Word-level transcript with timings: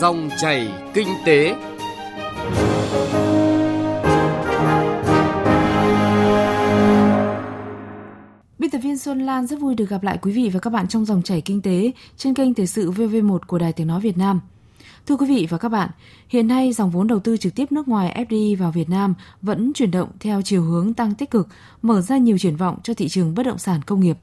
Dòng 0.00 0.30
chảy 0.36 0.68
kinh 0.94 1.08
tế. 1.24 1.54
Biên 8.58 8.70
tập 8.70 8.78
viên 8.78 8.98
Xuân 8.98 9.26
Lan 9.26 9.46
rất 9.46 9.60
vui 9.60 9.74
được 9.74 9.88
gặp 9.88 10.02
lại 10.02 10.18
quý 10.22 10.32
vị 10.32 10.50
và 10.52 10.60
các 10.60 10.72
bạn 10.72 10.88
trong 10.88 11.04
dòng 11.04 11.22
chảy 11.22 11.40
kinh 11.40 11.62
tế 11.62 11.92
trên 12.16 12.34
kênh 12.34 12.54
Thời 12.54 12.66
sự 12.66 12.90
VV1 12.90 13.38
của 13.46 13.58
Đài 13.58 13.72
Tiếng 13.72 13.86
Nói 13.86 14.00
Việt 14.00 14.18
Nam. 14.18 14.40
Thưa 15.06 15.16
quý 15.16 15.26
vị 15.26 15.46
và 15.50 15.58
các 15.58 15.68
bạn, 15.68 15.90
hiện 16.28 16.48
nay 16.48 16.72
dòng 16.72 16.90
vốn 16.90 17.06
đầu 17.06 17.18
tư 17.18 17.36
trực 17.36 17.54
tiếp 17.54 17.72
nước 17.72 17.88
ngoài 17.88 18.24
FDI 18.28 18.56
vào 18.56 18.72
Việt 18.72 18.88
Nam 18.90 19.14
vẫn 19.42 19.72
chuyển 19.72 19.90
động 19.90 20.08
theo 20.20 20.42
chiều 20.42 20.62
hướng 20.62 20.94
tăng 20.94 21.14
tích 21.14 21.30
cực, 21.30 21.48
mở 21.82 22.00
ra 22.00 22.16
nhiều 22.16 22.38
triển 22.38 22.56
vọng 22.56 22.78
cho 22.82 22.94
thị 22.94 23.08
trường 23.08 23.34
bất 23.34 23.42
động 23.42 23.58
sản 23.58 23.80
công 23.86 24.00
nghiệp. 24.00 24.18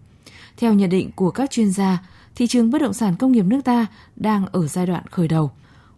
Theo 0.57 0.73
nhận 0.73 0.89
định 0.89 1.11
của 1.15 1.31
các 1.31 1.51
chuyên 1.51 1.71
gia, 1.71 2.03
thị 2.35 2.47
trường 2.47 2.71
bất 2.71 2.81
động 2.81 2.93
sản 2.93 3.15
công 3.19 3.31
nghiệp 3.31 3.45
nước 3.45 3.61
ta 3.65 3.85
đang 4.15 4.45
ở 4.51 4.67
giai 4.67 4.85
đoạn 4.85 5.03
khởi 5.11 5.27
đầu. 5.27 5.51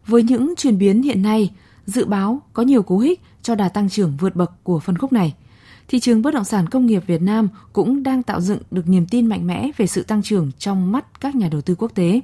Với 0.08 0.24
những 0.24 0.54
chuyển 0.58 0.78
biến 0.78 1.02
hiện 1.02 1.22
nay, 1.22 1.52
dự 1.86 2.06
báo 2.06 2.42
có 2.54 2.64
nhiều 2.64 2.84
cú 2.84 3.00
hích 3.00 3.22
cho 3.42 3.56
đà 3.56 3.70
tăng 3.70 3.90
trưởng 3.90 4.18
vượt 4.20 4.36
bậc 4.36 4.64
của 4.64 4.80
phân 4.80 4.98
khúc 4.98 5.14
này. 5.14 5.34
Thị 5.88 6.00
trường 6.00 6.22
bất 6.22 6.34
động 6.34 6.44
sản 6.44 6.70
công 6.70 6.86
nghiệp 6.86 7.04
Việt 7.08 7.22
Nam 7.22 7.48
cũng 7.74 8.04
đang 8.04 8.24
tạo 8.24 8.42
dựng 8.42 8.60
được 8.72 8.90
niềm 8.90 9.06
tin 9.06 9.28
mạnh 9.28 9.48
mẽ 9.48 9.72
về 9.78 9.88
sự 9.88 10.04
tăng 10.04 10.24
trưởng 10.24 10.52
trong 10.60 10.92
mắt 10.92 11.22
các 11.22 11.36
nhà 11.36 11.48
đầu 11.52 11.62
tư 11.62 11.76
quốc 11.76 11.92
tế. 11.96 12.22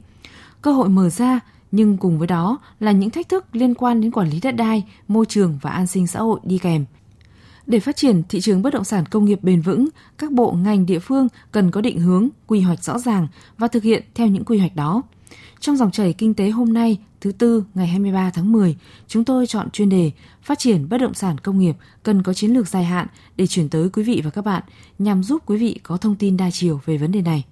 Cơ 0.62 0.74
hội 0.74 0.90
mở 0.90 1.10
ra 1.10 1.40
nhưng 1.72 1.98
cùng 1.98 2.20
với 2.20 2.28
đó 2.28 2.58
là 2.80 2.92
những 2.92 3.10
thách 3.10 3.30
thức 3.30 3.46
liên 3.54 3.76
quan 3.76 4.02
đến 4.02 4.12
quản 4.12 4.30
lý 4.30 4.40
đất 4.40 4.52
đai, 4.52 4.84
môi 5.08 5.26
trường 5.26 5.60
và 5.62 5.70
an 5.70 5.88
sinh 5.88 6.08
xã 6.08 6.20
hội 6.20 6.40
đi 6.44 6.58
kèm. 6.58 6.86
Để 7.68 7.80
phát 7.80 7.96
triển 7.96 8.24
thị 8.30 8.42
trường 8.42 8.62
bất 8.62 8.74
động 8.74 8.84
sản 8.84 9.06
công 9.06 9.26
nghiệp 9.26 9.40
bền 9.42 9.62
vững, 9.62 9.90
các 10.18 10.32
bộ 10.32 10.52
ngành 10.52 10.86
địa 10.86 11.00
phương 11.00 11.28
cần 11.52 11.72
có 11.72 11.82
định 11.82 12.00
hướng, 12.00 12.30
quy 12.48 12.62
hoạch 12.62 12.84
rõ 12.84 13.00
ràng 13.00 13.28
và 13.58 13.68
thực 13.68 13.84
hiện 13.84 14.04
theo 14.16 14.28
những 14.28 14.46
quy 14.46 14.60
hoạch 14.60 14.76
đó. 14.76 15.02
Trong 15.60 15.78
dòng 15.78 15.92
chảy 15.92 16.14
kinh 16.14 16.34
tế 16.34 16.50
hôm 16.50 16.74
nay, 16.74 16.98
thứ 17.24 17.32
tư 17.32 17.64
ngày 17.74 17.88
23 17.88 18.32
tháng 18.34 18.52
10, 18.52 18.76
chúng 19.08 19.26
tôi 19.26 19.48
chọn 19.48 19.70
chuyên 19.72 19.90
đề 19.90 20.12
Phát 20.42 20.60
triển 20.60 20.90
bất 20.90 20.98
động 20.98 21.14
sản 21.14 21.38
công 21.38 21.60
nghiệp 21.60 21.76
cần 22.04 22.24
có 22.24 22.34
chiến 22.34 22.52
lược 22.52 22.68
dài 22.68 22.84
hạn 22.84 23.08
để 23.36 23.48
chuyển 23.48 23.70
tới 23.70 23.90
quý 23.90 24.04
vị 24.04 24.22
và 24.24 24.30
các 24.30 24.46
bạn 24.46 24.64
nhằm 25.00 25.24
giúp 25.24 25.42
quý 25.46 25.58
vị 25.58 25.80
có 25.84 25.98
thông 25.98 26.16
tin 26.16 26.38
đa 26.38 26.52
chiều 26.52 26.82
về 26.86 26.98
vấn 26.98 27.12
đề 27.12 27.22
này. 27.22 27.44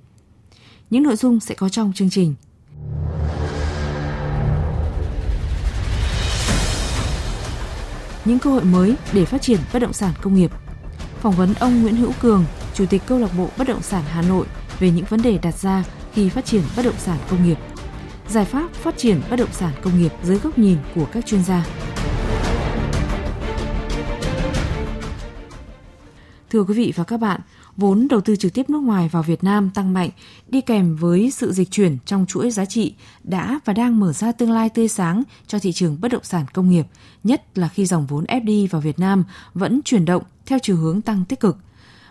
Những 0.89 1.03
nội 1.03 1.15
dung 1.15 1.39
sẽ 1.39 1.55
có 1.55 1.69
trong 1.69 1.93
chương 1.95 2.09
trình 2.09 2.35
những 8.25 8.39
cơ 8.39 8.49
hội 8.49 8.63
mới 8.63 8.95
để 9.13 9.25
phát 9.25 9.41
triển 9.41 9.59
bất 9.73 9.79
động 9.79 9.93
sản 9.93 10.13
công 10.21 10.35
nghiệp. 10.35 10.51
Phỏng 11.21 11.35
vấn 11.35 11.53
ông 11.59 11.81
Nguyễn 11.81 11.95
Hữu 11.95 12.11
Cường, 12.21 12.45
Chủ 12.73 12.85
tịch 12.85 13.01
Câu 13.05 13.19
lạc 13.19 13.31
bộ 13.37 13.49
Bất 13.57 13.67
động 13.67 13.81
sản 13.81 14.03
Hà 14.07 14.21
Nội 14.21 14.45
về 14.79 14.91
những 14.91 15.05
vấn 15.05 15.21
đề 15.21 15.37
đặt 15.37 15.57
ra 15.57 15.83
khi 16.13 16.29
phát 16.29 16.45
triển 16.45 16.63
bất 16.75 16.85
động 16.85 16.97
sản 16.97 17.17
công 17.29 17.47
nghiệp. 17.47 17.57
Giải 18.31 18.45
pháp 18.45 18.73
phát 18.73 18.97
triển 18.97 19.21
bất 19.29 19.35
động 19.35 19.51
sản 19.51 19.73
công 19.81 19.99
nghiệp 19.99 20.11
dưới 20.23 20.37
góc 20.39 20.57
nhìn 20.57 20.77
của 20.95 21.05
các 21.11 21.25
chuyên 21.25 21.43
gia. 21.43 21.65
Thưa 26.49 26.63
quý 26.63 26.73
vị 26.73 26.93
và 26.95 27.03
các 27.03 27.17
bạn, 27.17 27.41
vốn 27.77 28.07
đầu 28.07 28.21
tư 28.21 28.35
trực 28.35 28.53
tiếp 28.53 28.69
nước 28.69 28.79
ngoài 28.79 29.09
vào 29.11 29.23
Việt 29.23 29.43
Nam 29.43 29.69
tăng 29.69 29.93
mạnh 29.93 30.09
đi 30.47 30.61
kèm 30.61 30.95
với 30.95 31.31
sự 31.31 31.51
dịch 31.51 31.71
chuyển 31.71 31.97
trong 32.05 32.25
chuỗi 32.25 32.51
giá 32.51 32.65
trị 32.65 32.93
đã 33.23 33.59
và 33.65 33.73
đang 33.73 33.99
mở 33.99 34.13
ra 34.13 34.31
tương 34.31 34.51
lai 34.51 34.69
tươi 34.69 34.87
sáng 34.87 35.23
cho 35.47 35.59
thị 35.59 35.71
trường 35.71 35.97
bất 36.01 36.11
động 36.11 36.23
sản 36.23 36.45
công 36.53 36.69
nghiệp, 36.69 36.85
nhất 37.23 37.57
là 37.57 37.67
khi 37.67 37.85
dòng 37.85 38.05
vốn 38.05 38.25
FDI 38.25 38.67
vào 38.67 38.81
Việt 38.81 38.99
Nam 38.99 39.23
vẫn 39.53 39.81
chuyển 39.85 40.05
động 40.05 40.23
theo 40.45 40.59
chiều 40.59 40.77
hướng 40.77 41.01
tăng 41.01 41.25
tích 41.25 41.39
cực. 41.39 41.57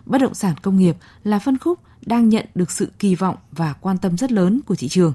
Bất 0.05 0.21
động 0.21 0.33
sản 0.33 0.55
công 0.61 0.77
nghiệp 0.77 0.95
là 1.23 1.39
phân 1.39 1.57
khúc 1.57 1.79
đang 2.05 2.29
nhận 2.29 2.45
được 2.55 2.71
sự 2.71 2.91
kỳ 2.99 3.15
vọng 3.15 3.35
và 3.51 3.73
quan 3.73 3.97
tâm 3.97 4.17
rất 4.17 4.31
lớn 4.31 4.59
của 4.65 4.75
thị 4.75 4.87
trường. 4.87 5.13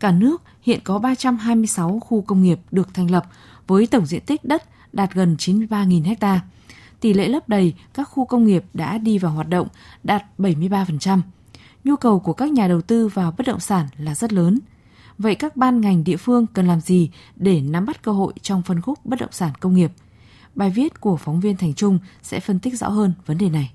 Cả 0.00 0.12
nước 0.12 0.42
hiện 0.62 0.80
có 0.84 0.98
326 0.98 2.00
khu 2.00 2.22
công 2.22 2.42
nghiệp 2.42 2.58
được 2.70 2.94
thành 2.94 3.10
lập 3.10 3.24
với 3.66 3.86
tổng 3.86 4.06
diện 4.06 4.22
tích 4.26 4.44
đất 4.44 4.62
đạt 4.92 5.14
gần 5.14 5.36
93.000 5.38 6.14
ha 6.20 6.40
tỷ 7.00 7.12
lệ 7.12 7.28
lấp 7.28 7.48
đầy 7.48 7.74
các 7.94 8.08
khu 8.08 8.24
công 8.24 8.44
nghiệp 8.44 8.64
đã 8.74 8.98
đi 8.98 9.18
vào 9.18 9.32
hoạt 9.32 9.48
động 9.48 9.68
đạt 10.04 10.24
73%. 10.38 11.20
Nhu 11.84 11.96
cầu 11.96 12.20
của 12.20 12.32
các 12.32 12.50
nhà 12.50 12.68
đầu 12.68 12.82
tư 12.82 13.08
vào 13.08 13.34
bất 13.38 13.46
động 13.46 13.60
sản 13.60 13.86
là 13.98 14.14
rất 14.14 14.32
lớn. 14.32 14.58
Vậy 15.18 15.34
các 15.34 15.56
ban 15.56 15.80
ngành 15.80 16.04
địa 16.04 16.16
phương 16.16 16.46
cần 16.46 16.66
làm 16.66 16.80
gì 16.80 17.10
để 17.36 17.60
nắm 17.60 17.86
bắt 17.86 18.02
cơ 18.02 18.12
hội 18.12 18.32
trong 18.42 18.62
phân 18.62 18.80
khúc 18.80 19.06
bất 19.06 19.20
động 19.20 19.32
sản 19.32 19.52
công 19.60 19.74
nghiệp? 19.74 19.92
Bài 20.54 20.70
viết 20.70 21.00
của 21.00 21.16
phóng 21.16 21.40
viên 21.40 21.56
Thành 21.56 21.74
Trung 21.74 21.98
sẽ 22.22 22.40
phân 22.40 22.58
tích 22.58 22.78
rõ 22.78 22.88
hơn 22.88 23.12
vấn 23.26 23.38
đề 23.38 23.48
này. 23.48 23.72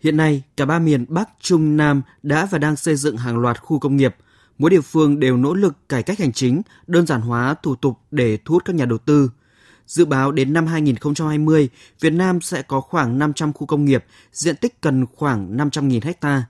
Hiện 0.00 0.16
nay, 0.16 0.42
cả 0.56 0.64
ba 0.66 0.78
miền 0.78 1.04
Bắc, 1.08 1.28
Trung, 1.40 1.76
Nam 1.76 2.02
đã 2.22 2.46
và 2.50 2.58
đang 2.58 2.76
xây 2.76 2.96
dựng 2.96 3.16
hàng 3.16 3.38
loạt 3.38 3.60
khu 3.60 3.78
công 3.78 3.96
nghiệp. 3.96 4.16
Mỗi 4.58 4.70
địa 4.70 4.80
phương 4.80 5.20
đều 5.20 5.36
nỗ 5.36 5.54
lực 5.54 5.88
cải 5.88 6.02
cách 6.02 6.18
hành 6.18 6.32
chính, 6.32 6.62
đơn 6.86 7.06
giản 7.06 7.20
hóa 7.20 7.54
thủ 7.62 7.76
tục 7.76 7.98
để 8.10 8.38
thu 8.44 8.54
hút 8.54 8.64
các 8.64 8.76
nhà 8.76 8.84
đầu 8.84 8.98
tư– 8.98 9.30
Dự 9.86 10.04
báo 10.04 10.32
đến 10.32 10.52
năm 10.52 10.66
2020, 10.66 11.68
Việt 12.00 12.10
Nam 12.10 12.40
sẽ 12.40 12.62
có 12.62 12.80
khoảng 12.80 13.18
500 13.18 13.52
khu 13.52 13.66
công 13.66 13.84
nghiệp, 13.84 14.04
diện 14.32 14.56
tích 14.56 14.80
cần 14.80 15.06
khoảng 15.06 15.56
500.000 15.56 16.14
ha. 16.20 16.44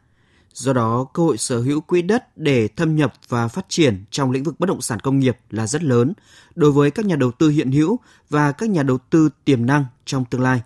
Do 0.52 0.72
đó, 0.72 1.06
cơ 1.12 1.22
hội 1.22 1.38
sở 1.38 1.60
hữu 1.60 1.80
quỹ 1.80 2.02
đất 2.02 2.38
để 2.38 2.68
thâm 2.68 2.96
nhập 2.96 3.14
và 3.28 3.48
phát 3.48 3.66
triển 3.68 4.04
trong 4.10 4.30
lĩnh 4.30 4.42
vực 4.42 4.60
bất 4.60 4.68
động 4.68 4.80
sản 4.80 5.00
công 5.00 5.18
nghiệp 5.18 5.38
là 5.50 5.66
rất 5.66 5.82
lớn 5.82 6.12
đối 6.54 6.72
với 6.72 6.90
các 6.90 7.06
nhà 7.06 7.16
đầu 7.16 7.30
tư 7.32 7.48
hiện 7.48 7.72
hữu 7.72 7.98
và 8.30 8.52
các 8.52 8.70
nhà 8.70 8.82
đầu 8.82 8.98
tư 9.10 9.28
tiềm 9.44 9.66
năng 9.66 9.84
trong 10.04 10.24
tương 10.24 10.40
lai. 10.40 10.62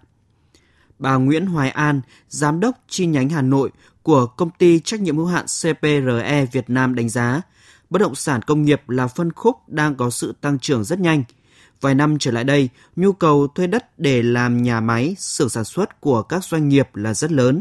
Bà 0.98 1.16
Nguyễn 1.16 1.46
Hoài 1.46 1.70
An, 1.70 2.00
giám 2.28 2.60
đốc 2.60 2.74
chi 2.88 3.06
nhánh 3.06 3.28
Hà 3.28 3.42
Nội 3.42 3.70
của 4.02 4.26
công 4.26 4.50
ty 4.58 4.80
trách 4.80 5.00
nhiệm 5.00 5.16
hữu 5.16 5.26
hạn 5.26 5.46
CPRE 5.62 6.46
Việt 6.52 6.70
Nam 6.70 6.94
đánh 6.94 7.08
giá, 7.08 7.42
bất 7.90 7.98
động 7.98 8.14
sản 8.14 8.42
công 8.42 8.62
nghiệp 8.62 8.88
là 8.88 9.06
phân 9.06 9.32
khúc 9.32 9.68
đang 9.68 9.94
có 9.94 10.10
sự 10.10 10.34
tăng 10.40 10.58
trưởng 10.58 10.84
rất 10.84 10.98
nhanh– 10.98 11.24
Vài 11.80 11.94
năm 11.94 12.18
trở 12.18 12.30
lại 12.30 12.44
đây, 12.44 12.68
nhu 12.96 13.12
cầu 13.12 13.48
thuê 13.48 13.66
đất 13.66 13.98
để 13.98 14.22
làm 14.22 14.62
nhà 14.62 14.80
máy, 14.80 15.16
xưởng 15.18 15.48
sản 15.48 15.64
xuất 15.64 16.00
của 16.00 16.22
các 16.22 16.44
doanh 16.44 16.68
nghiệp 16.68 16.96
là 16.96 17.14
rất 17.14 17.32
lớn. 17.32 17.60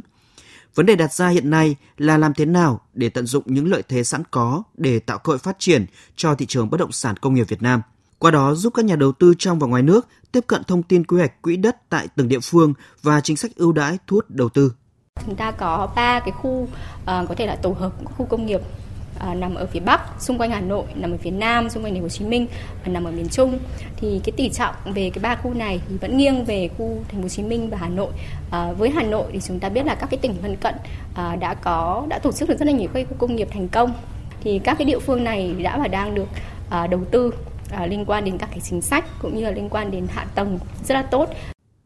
Vấn 0.76 0.86
đề 0.86 0.96
đặt 0.96 1.14
ra 1.14 1.28
hiện 1.28 1.50
nay 1.50 1.76
là 1.98 2.18
làm 2.18 2.34
thế 2.34 2.46
nào 2.46 2.82
để 2.94 3.10
tận 3.10 3.26
dụng 3.26 3.44
những 3.46 3.68
lợi 3.68 3.84
thế 3.88 4.04
sẵn 4.04 4.24
có 4.32 4.64
để 4.78 5.00
tạo 5.00 5.18
cơ 5.18 5.32
hội 5.32 5.38
phát 5.38 5.56
triển 5.60 5.86
cho 6.16 6.36
thị 6.36 6.46
trường 6.46 6.70
bất 6.70 6.80
động 6.80 6.92
sản 6.92 7.18
công 7.18 7.34
nghiệp 7.34 7.50
Việt 7.50 7.62
Nam. 7.62 7.82
Qua 8.20 8.32
đó 8.32 8.54
giúp 8.54 8.74
các 8.74 8.86
nhà 8.86 8.96
đầu 8.96 9.12
tư 9.12 9.34
trong 9.40 9.60
và 9.60 9.68
ngoài 9.68 9.84
nước 9.84 10.08
tiếp 10.32 10.44
cận 10.48 10.64
thông 10.64 10.84
tin 10.84 11.06
quy 11.06 11.18
hoạch 11.18 11.42
quỹ 11.42 11.58
đất 11.58 11.90
tại 11.90 12.08
từng 12.16 12.28
địa 12.28 12.40
phương 12.40 12.74
và 13.04 13.22
chính 13.22 13.38
sách 13.38 13.52
ưu 13.56 13.72
đãi 13.72 13.98
thu 14.08 14.16
hút 14.16 14.26
đầu 14.30 14.50
tư. 14.50 14.74
Chúng 15.26 15.36
ta 15.36 15.52
có 15.52 15.90
ba 15.96 16.20
cái 16.20 16.32
khu 16.32 16.50
uh, 16.50 16.70
có 17.06 17.36
thể 17.38 17.46
là 17.46 17.56
tổ 17.56 17.70
hợp 17.70 17.92
khu 18.06 18.26
công 18.26 18.46
nghiệp 18.46 18.62
à, 19.20 19.34
nằm 19.34 19.56
ở 19.56 19.66
phía 19.66 19.80
Bắc, 19.80 20.02
xung 20.20 20.38
quanh 20.38 20.52
Hà 20.52 20.62
Nội, 20.62 20.84
nằm 20.96 21.12
ở 21.12 21.18
phía 21.18 21.32
Nam, 21.32 21.70
xung 21.70 21.84
quanh 21.84 21.94
thành 21.94 22.02
phố 22.02 22.06
Hồ 22.06 22.10
Chí 22.10 22.26
Minh 22.26 22.48
và 22.86 22.92
nằm 22.92 23.04
ở 23.04 23.12
miền 23.12 23.30
Trung. 23.30 23.60
Thì 23.98 24.22
cái 24.24 24.32
tỷ 24.32 24.50
trọng 24.50 24.76
về 24.86 25.10
cái 25.14 25.22
ba 25.22 25.36
khu 25.36 25.54
này 25.54 25.82
thì 25.90 25.98
vẫn 25.98 26.18
nghiêng 26.18 26.46
về 26.46 26.70
khu 26.78 27.04
thành 27.10 27.22
phố 27.22 27.22
Hồ 27.22 27.30
Chí 27.30 27.44
Minh 27.44 27.70
và 27.70 27.78
Hà 27.78 27.90
Nội. 27.90 28.12
À, 28.52 28.72
với 28.72 28.90
Hà 28.90 29.04
Nội 29.04 29.26
thì 29.34 29.40
chúng 29.48 29.60
ta 29.60 29.70
biết 29.70 29.86
là 29.86 29.96
các 29.96 30.10
cái 30.10 30.18
tỉnh 30.18 30.36
lân 30.44 30.56
cận 30.56 30.76
à, 31.16 31.36
đã 31.36 31.54
có 31.54 32.06
đã 32.10 32.20
tổ 32.20 32.32
chức 32.32 32.50
được 32.50 32.60
rất 32.60 32.66
là 32.66 32.72
nhiều 32.72 32.90
các 32.94 33.08
khu 33.10 33.16
công 33.18 33.36
nghiệp 33.36 33.48
thành 33.52 33.68
công. 33.68 33.94
Thì 34.42 34.60
các 34.60 34.78
cái 34.78 34.86
địa 34.86 35.00
phương 35.00 35.24
này 35.24 35.54
đã 35.54 35.78
và 35.78 35.88
đang 35.88 36.16
được 36.16 36.28
à, 36.70 36.88
đầu 36.88 37.06
tư 37.12 37.34
à, 37.72 37.86
liên 37.86 38.06
quan 38.06 38.26
đến 38.26 38.38
các 38.38 38.50
cái 38.52 38.60
chính 38.60 38.82
sách 38.82 39.06
cũng 39.22 39.38
như 39.38 39.44
là 39.44 39.52
liên 39.52 39.70
quan 39.70 39.92
đến 39.92 40.08
hạ 40.10 40.26
tầng 40.36 40.60
rất 40.88 40.96
là 40.96 41.02
tốt. 41.02 41.30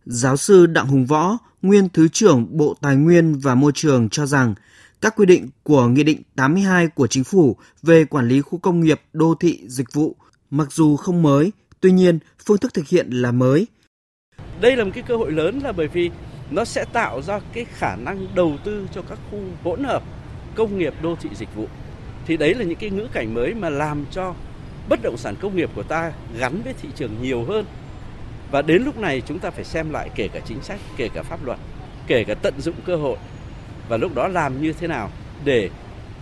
Giáo 0.06 0.38
sư 0.38 0.66
Đặng 0.66 0.88
Hùng 0.88 1.06
Võ, 1.06 1.38
nguyên 1.62 1.90
Thứ 1.90 2.08
trưởng 2.08 2.48
Bộ 2.58 2.76
Tài 2.82 2.96
nguyên 2.96 3.40
và 3.40 3.56
Môi 3.56 3.72
trường 3.76 4.10
cho 4.10 4.26
rằng 4.26 4.54
các 5.02 5.16
quy 5.16 5.26
định 5.26 5.50
của 5.64 5.88
Nghị 5.88 6.04
định 6.04 6.22
82 6.36 6.88
của 6.88 7.08
Chính 7.08 7.24
phủ 7.24 7.56
về 7.84 8.06
quản 8.06 8.28
lý 8.28 8.42
khu 8.42 8.58
công 8.58 8.82
nghiệp 8.82 9.02
đô 9.14 9.36
thị 9.40 9.60
dịch 9.68 9.94
vụ 9.94 10.16
mặc 10.52 10.72
dù 10.72 10.96
không 10.98 11.22
mới, 11.22 11.52
tuy 11.80 11.92
nhiên 11.92 12.20
phương 12.46 12.58
thức 12.58 12.74
thực 12.74 12.88
hiện 12.88 13.10
là 13.10 13.32
mới. 13.32 13.68
Đây 14.62 14.76
là 14.76 14.84
một 14.84 14.92
cái 14.94 15.04
cơ 15.08 15.18
hội 15.18 15.32
lớn 15.32 15.60
là 15.60 15.72
bởi 15.72 15.88
vì 15.88 16.12
nó 16.52 16.66
sẽ 16.66 16.86
tạo 16.94 17.22
ra 17.22 17.40
cái 17.54 17.66
khả 17.66 17.96
năng 17.96 18.36
đầu 18.36 18.58
tư 18.64 18.88
cho 18.96 19.02
các 19.02 19.20
khu 19.32 19.40
hỗn 19.64 19.84
hợp 19.84 20.04
công 20.56 20.78
nghiệp 20.78 20.94
đô 21.02 21.16
thị 21.16 21.30
dịch 21.36 21.56
vụ. 21.56 21.68
Thì 22.26 22.38
đấy 22.38 22.54
là 22.54 22.64
những 22.64 22.78
cái 22.78 22.90
ngữ 22.90 23.08
cảnh 23.14 23.34
mới 23.34 23.54
mà 23.54 23.70
làm 23.70 24.06
cho 24.12 24.34
bất 24.90 25.00
động 25.04 25.18
sản 25.18 25.36
công 25.42 25.56
nghiệp 25.56 25.70
của 25.76 25.84
ta 25.84 26.12
gắn 26.38 26.62
với 26.62 26.74
thị 26.82 26.90
trường 26.96 27.12
nhiều 27.22 27.44
hơn. 27.44 27.66
Và 28.52 28.62
đến 28.62 28.84
lúc 28.84 28.98
này 28.98 29.22
chúng 29.22 29.40
ta 29.40 29.50
phải 29.50 29.64
xem 29.64 29.90
lại 29.90 30.10
kể 30.16 30.28
cả 30.28 30.40
chính 30.46 30.62
sách, 30.62 30.80
kể 30.98 31.10
cả 31.14 31.24
pháp 31.24 31.46
luật, 31.46 31.60
kể 32.08 32.24
cả 32.24 32.34
tận 32.34 32.62
dụng 32.62 32.76
cơ 32.86 32.96
hội 32.96 33.18
và 33.90 33.98
lúc 33.98 34.16
đó 34.16 34.28
làm 34.28 34.62
như 34.62 34.74
thế 34.74 34.88
nào 34.88 35.10
để 35.46 35.70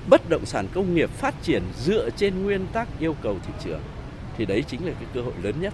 bất 0.09 0.29
động 0.29 0.45
sản 0.45 0.67
công 0.73 0.95
nghiệp 0.95 1.09
phát 1.09 1.35
triển 1.43 1.63
dựa 1.79 2.09
trên 2.09 2.43
nguyên 2.43 2.67
tắc 2.73 2.87
yêu 2.99 3.15
cầu 3.21 3.37
thị 3.47 3.53
trường 3.63 3.81
thì 4.37 4.45
đấy 4.45 4.63
chính 4.67 4.85
là 4.85 4.93
cái 4.93 5.05
cơ 5.13 5.21
hội 5.21 5.33
lớn 5.41 5.55
nhất. 5.61 5.73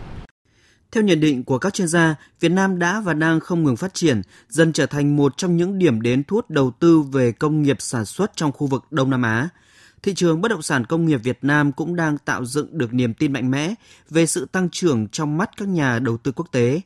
Theo 0.91 1.03
nhận 1.03 1.19
định 1.19 1.43
của 1.43 1.57
các 1.57 1.73
chuyên 1.73 1.87
gia, 1.87 2.15
Việt 2.39 2.49
Nam 2.49 2.79
đã 2.79 3.01
và 3.01 3.13
đang 3.13 3.39
không 3.39 3.63
ngừng 3.63 3.75
phát 3.75 3.93
triển, 3.93 4.21
dần 4.49 4.73
trở 4.73 4.85
thành 4.85 5.15
một 5.15 5.37
trong 5.37 5.57
những 5.57 5.79
điểm 5.79 6.01
đến 6.01 6.23
thu 6.23 6.35
hút 6.35 6.49
đầu 6.49 6.71
tư 6.79 7.01
về 7.01 7.31
công 7.31 7.61
nghiệp 7.61 7.77
sản 7.79 8.05
xuất 8.05 8.31
trong 8.35 8.51
khu 8.51 8.67
vực 8.67 8.83
Đông 8.91 9.09
Nam 9.09 9.21
Á. 9.21 9.49
Thị 10.05 10.13
trường 10.13 10.41
bất 10.41 10.49
động 10.49 10.61
sản 10.61 10.85
công 10.85 11.05
nghiệp 11.05 11.17
Việt 11.23 11.37
Nam 11.41 11.71
cũng 11.71 11.95
đang 11.95 12.17
tạo 12.17 12.45
dựng 12.45 12.77
được 12.77 12.93
niềm 12.93 13.13
tin 13.13 13.33
mạnh 13.33 13.51
mẽ 13.51 13.73
về 14.09 14.25
sự 14.25 14.47
tăng 14.51 14.69
trưởng 14.69 15.07
trong 15.07 15.37
mắt 15.37 15.49
các 15.57 15.67
nhà 15.67 15.99
đầu 15.99 16.17
tư 16.17 16.31
quốc 16.31 16.45
tế. 16.51 16.81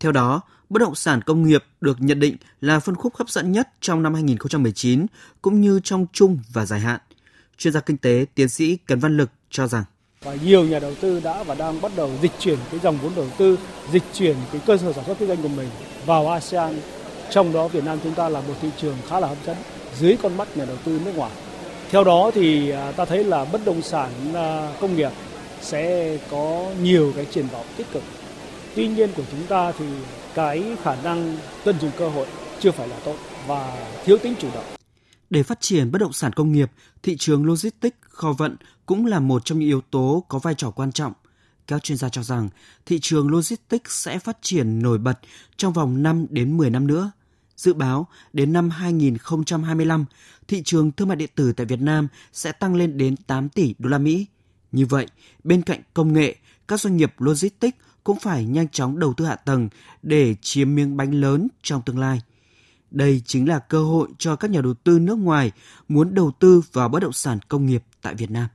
Theo 0.00 0.12
đó, 0.12 0.40
bất 0.70 0.82
động 0.82 0.94
sản 0.94 1.22
công 1.22 1.42
nghiệp 1.42 1.64
được 1.80 1.96
nhận 2.00 2.20
định 2.20 2.36
là 2.60 2.80
phân 2.80 2.94
khúc 2.94 3.16
hấp 3.16 3.30
dẫn 3.30 3.52
nhất 3.52 3.68
trong 3.80 4.02
năm 4.02 4.14
2019 4.14 5.06
cũng 5.42 5.60
như 5.60 5.80
trong 5.84 6.06
trung 6.12 6.38
và 6.52 6.66
dài 6.66 6.80
hạn. 6.80 7.00
Chuyên 7.58 7.74
gia 7.74 7.80
kinh 7.80 7.96
tế 7.96 8.26
tiến 8.34 8.48
sĩ 8.48 8.76
Cấn 8.76 8.98
Văn 8.98 9.16
Lực 9.16 9.30
cho 9.50 9.66
rằng 9.66 9.84
và 10.22 10.34
nhiều 10.34 10.64
nhà 10.64 10.78
đầu 10.78 10.94
tư 11.00 11.20
đã 11.24 11.42
và 11.42 11.54
đang 11.54 11.80
bắt 11.80 11.92
đầu 11.96 12.10
dịch 12.22 12.32
chuyển 12.38 12.58
cái 12.70 12.80
dòng 12.80 12.98
vốn 13.02 13.12
đầu 13.16 13.28
tư, 13.38 13.58
dịch 13.92 14.04
chuyển 14.12 14.36
cái 14.52 14.60
cơ 14.66 14.76
sở 14.76 14.92
sản 14.92 15.04
xuất 15.06 15.18
kinh 15.18 15.28
doanh 15.28 15.42
của 15.42 15.48
mình 15.48 15.68
vào 16.06 16.28
ASEAN. 16.28 16.80
Trong 17.30 17.52
đó 17.52 17.68
Việt 17.68 17.84
Nam 17.84 17.98
chúng 18.02 18.14
ta 18.14 18.28
là 18.28 18.40
một 18.40 18.54
thị 18.62 18.68
trường 18.80 18.96
khá 19.08 19.20
là 19.20 19.28
hấp 19.28 19.38
dẫn 19.46 19.56
dưới 19.98 20.16
con 20.22 20.36
mắt 20.36 20.56
nhà 20.56 20.64
đầu 20.64 20.76
tư 20.84 21.00
nước 21.04 21.12
ngoài. 21.16 21.32
Theo 21.90 22.04
đó 22.04 22.30
thì 22.34 22.70
à, 22.70 22.92
ta 22.92 23.04
thấy 23.04 23.24
là 23.24 23.44
bất 23.44 23.60
động 23.64 23.82
sản 23.82 24.10
à, 24.34 24.76
công 24.80 24.96
nghiệp 24.96 25.10
sẽ 25.60 26.18
có 26.30 26.72
nhiều 26.82 27.12
cái 27.16 27.26
triển 27.30 27.46
vọng 27.46 27.66
tích 27.76 27.86
cực. 27.92 28.02
Tuy 28.74 28.88
nhiên 28.88 29.10
của 29.16 29.22
chúng 29.30 29.46
ta 29.46 29.72
thì 29.78 29.86
cái 30.34 30.76
khả 30.82 31.02
năng 31.02 31.36
tận 31.64 31.76
dụng 31.80 31.90
cơ 31.98 32.08
hội 32.08 32.26
chưa 32.60 32.70
phải 32.70 32.88
là 32.88 32.96
tốt 33.04 33.16
và 33.46 33.76
thiếu 34.04 34.18
tính 34.18 34.34
chủ 34.40 34.48
động. 34.54 34.64
Để 35.30 35.42
phát 35.42 35.60
triển 35.60 35.90
bất 35.90 35.98
động 35.98 36.12
sản 36.12 36.32
công 36.32 36.52
nghiệp, 36.52 36.70
thị 37.02 37.16
trường 37.18 37.46
logistics 37.46 37.96
kho 38.08 38.32
vận 38.32 38.56
cũng 38.86 39.06
là 39.06 39.20
một 39.20 39.44
trong 39.44 39.58
những 39.58 39.68
yếu 39.68 39.80
tố 39.90 40.24
có 40.28 40.38
vai 40.38 40.54
trò 40.54 40.70
quan 40.70 40.92
trọng. 40.92 41.12
Các 41.66 41.82
chuyên 41.82 41.98
gia 41.98 42.08
cho 42.08 42.22
rằng 42.22 42.48
thị 42.86 42.98
trường 43.02 43.30
logistics 43.30 44.04
sẽ 44.04 44.18
phát 44.18 44.38
triển 44.40 44.82
nổi 44.82 44.98
bật 44.98 45.18
trong 45.56 45.72
vòng 45.72 46.02
5 46.02 46.26
đến 46.30 46.56
10 46.56 46.70
năm 46.70 46.86
nữa. 46.86 47.10
Dự 47.56 47.74
báo 47.74 48.06
đến 48.32 48.52
năm 48.52 48.70
2025, 48.70 50.04
thị 50.48 50.62
trường 50.64 50.92
thương 50.92 51.08
mại 51.08 51.16
điện 51.16 51.30
tử 51.34 51.52
tại 51.52 51.66
Việt 51.66 51.80
Nam 51.80 52.08
sẽ 52.32 52.52
tăng 52.52 52.74
lên 52.74 52.98
đến 52.98 53.16
8 53.16 53.48
tỷ 53.48 53.74
đô 53.78 53.88
la 53.88 53.98
Mỹ. 53.98 54.26
Như 54.72 54.86
vậy, 54.86 55.06
bên 55.44 55.62
cạnh 55.62 55.80
công 55.94 56.12
nghệ, 56.12 56.36
các 56.68 56.80
doanh 56.80 56.96
nghiệp 56.96 57.14
logistics 57.18 57.78
cũng 58.04 58.18
phải 58.18 58.44
nhanh 58.44 58.68
chóng 58.68 58.98
đầu 58.98 59.14
tư 59.14 59.26
hạ 59.26 59.36
tầng 59.36 59.68
để 60.02 60.34
chiếm 60.40 60.74
miếng 60.74 60.96
bánh 60.96 61.20
lớn 61.20 61.48
trong 61.62 61.82
tương 61.82 61.98
lai. 61.98 62.20
Đây 62.90 63.22
chính 63.26 63.48
là 63.48 63.58
cơ 63.58 63.82
hội 63.82 64.08
cho 64.18 64.36
các 64.36 64.50
nhà 64.50 64.60
đầu 64.60 64.74
tư 64.74 64.98
nước 64.98 65.18
ngoài 65.18 65.52
muốn 65.88 66.14
đầu 66.14 66.32
tư 66.38 66.62
vào 66.72 66.88
bất 66.88 67.02
động 67.02 67.12
sản 67.12 67.38
công 67.48 67.66
nghiệp 67.66 67.84
tại 68.02 68.14
Việt 68.14 68.30
Nam. 68.30 68.48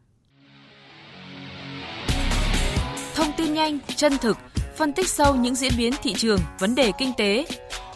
Thông 3.16 3.32
tin 3.38 3.54
nhanh, 3.54 3.80
chân 3.96 4.14
thực, 4.22 4.38
phân 4.78 4.94
tích 4.94 5.10
sâu 5.10 5.36
những 5.36 5.56
diễn 5.56 5.74
biến 5.78 5.94
thị 6.04 6.14
trường, 6.18 6.40
vấn 6.60 6.76
đề 6.76 6.92
kinh 6.98 7.14
tế. 7.18 7.46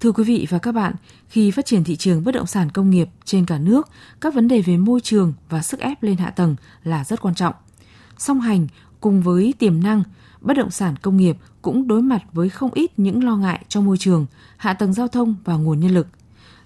Thưa 0.00 0.12
quý 0.12 0.24
vị 0.24 0.46
và 0.50 0.58
các 0.58 0.72
bạn, 0.72 0.94
khi 1.28 1.50
phát 1.50 1.66
triển 1.66 1.84
thị 1.84 1.96
trường 1.96 2.24
bất 2.24 2.32
động 2.32 2.46
sản 2.46 2.70
công 2.70 2.90
nghiệp 2.90 3.08
trên 3.24 3.46
cả 3.46 3.58
nước, 3.58 3.88
các 4.20 4.34
vấn 4.34 4.48
đề 4.48 4.60
về 4.60 4.76
môi 4.76 5.00
trường 5.00 5.32
và 5.48 5.62
sức 5.62 5.80
ép 5.80 6.02
lên 6.02 6.16
hạ 6.16 6.30
tầng 6.30 6.56
là 6.84 7.04
rất 7.04 7.20
quan 7.20 7.34
trọng. 7.34 7.54
Song 8.18 8.40
hành 8.40 8.66
cùng 9.00 9.22
với 9.22 9.54
tiềm 9.58 9.82
năng, 9.82 10.02
bất 10.40 10.54
động 10.54 10.70
sản 10.70 10.94
công 11.02 11.16
nghiệp 11.16 11.36
cũng 11.62 11.88
đối 11.88 12.02
mặt 12.02 12.22
với 12.32 12.48
không 12.48 12.70
ít 12.74 12.98
những 12.98 13.24
lo 13.24 13.36
ngại 13.36 13.64
trong 13.68 13.84
môi 13.84 13.98
trường, 13.98 14.26
hạ 14.56 14.72
tầng 14.72 14.92
giao 14.92 15.08
thông 15.08 15.34
và 15.44 15.54
nguồn 15.54 15.80
nhân 15.80 15.94
lực. 15.94 16.06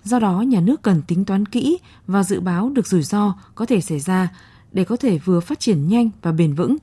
Do 0.04 0.19
đó, 0.19 0.40
nhà 0.40 0.60
nước 0.60 0.82
cần 0.82 1.02
tính 1.02 1.24
toán 1.24 1.46
kỹ 1.46 1.78
và 2.06 2.22
dự 2.22 2.40
báo 2.40 2.70
được 2.70 2.86
rủi 2.86 3.02
ro 3.02 3.34
có 3.54 3.66
thể 3.66 3.81
xảy 3.81 4.00
ra 4.00 4.28
để 4.72 4.84
có 4.84 4.96
thể 4.96 5.19
vừa 5.19 5.40
phát 5.40 5.60
triển 5.60 5.88
nhanh 5.88 6.10
và 6.22 6.32
bền 6.32 6.54
vững. 6.54 6.76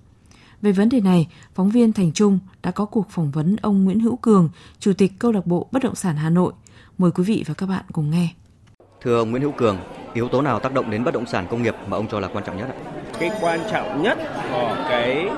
Về 0.62 0.72
vấn 0.72 0.90
đề 0.90 1.00
này, 1.00 1.28
phóng 1.54 1.70
viên 1.70 1.94
Thành 1.94 2.12
Trung 2.12 2.40
đã 2.64 2.72
có 2.72 2.86
cuộc 2.86 3.10
phỏng 3.10 3.32
vấn 3.32 3.56
ông 3.62 3.84
Nguyễn 3.84 4.00
Hữu 4.00 4.16
Cường, 4.16 4.50
Chủ 4.80 4.94
tịch 4.98 5.12
Câu 5.20 5.32
lạc 5.32 5.46
bộ 5.46 5.68
Bất 5.72 5.84
động 5.84 5.96
sản 5.96 6.16
Hà 6.16 6.30
Nội. 6.30 6.54
Mời 6.98 7.12
quý 7.12 7.24
vị 7.24 7.44
và 7.48 7.54
các 7.54 7.70
bạn 7.70 7.84
cùng 7.92 8.12
nghe. 8.12 8.28
Thưa 9.02 9.18
ông 9.18 9.32
Nguyễn 9.32 9.44
Hữu 9.44 9.52
Cường, 9.52 9.78
yếu 10.14 10.28
tố 10.28 10.42
nào 10.42 10.60
tác 10.60 10.74
động 10.74 10.92
đến 10.92 11.04
bất 11.04 11.14
động 11.14 11.26
sản 11.26 11.48
công 11.50 11.64
nghiệp 11.64 11.76
mà 11.88 11.98
ông 11.98 12.08
cho 12.12 12.20
là 12.20 12.28
quan 12.28 12.44
trọng 12.44 12.58
nhất 12.58 12.68
ạ? 12.70 12.76
Cái 13.20 13.32
quan 13.42 13.60
trọng 13.72 14.04
nhất 14.04 14.18
của 14.52 14.86
cái 14.90 15.30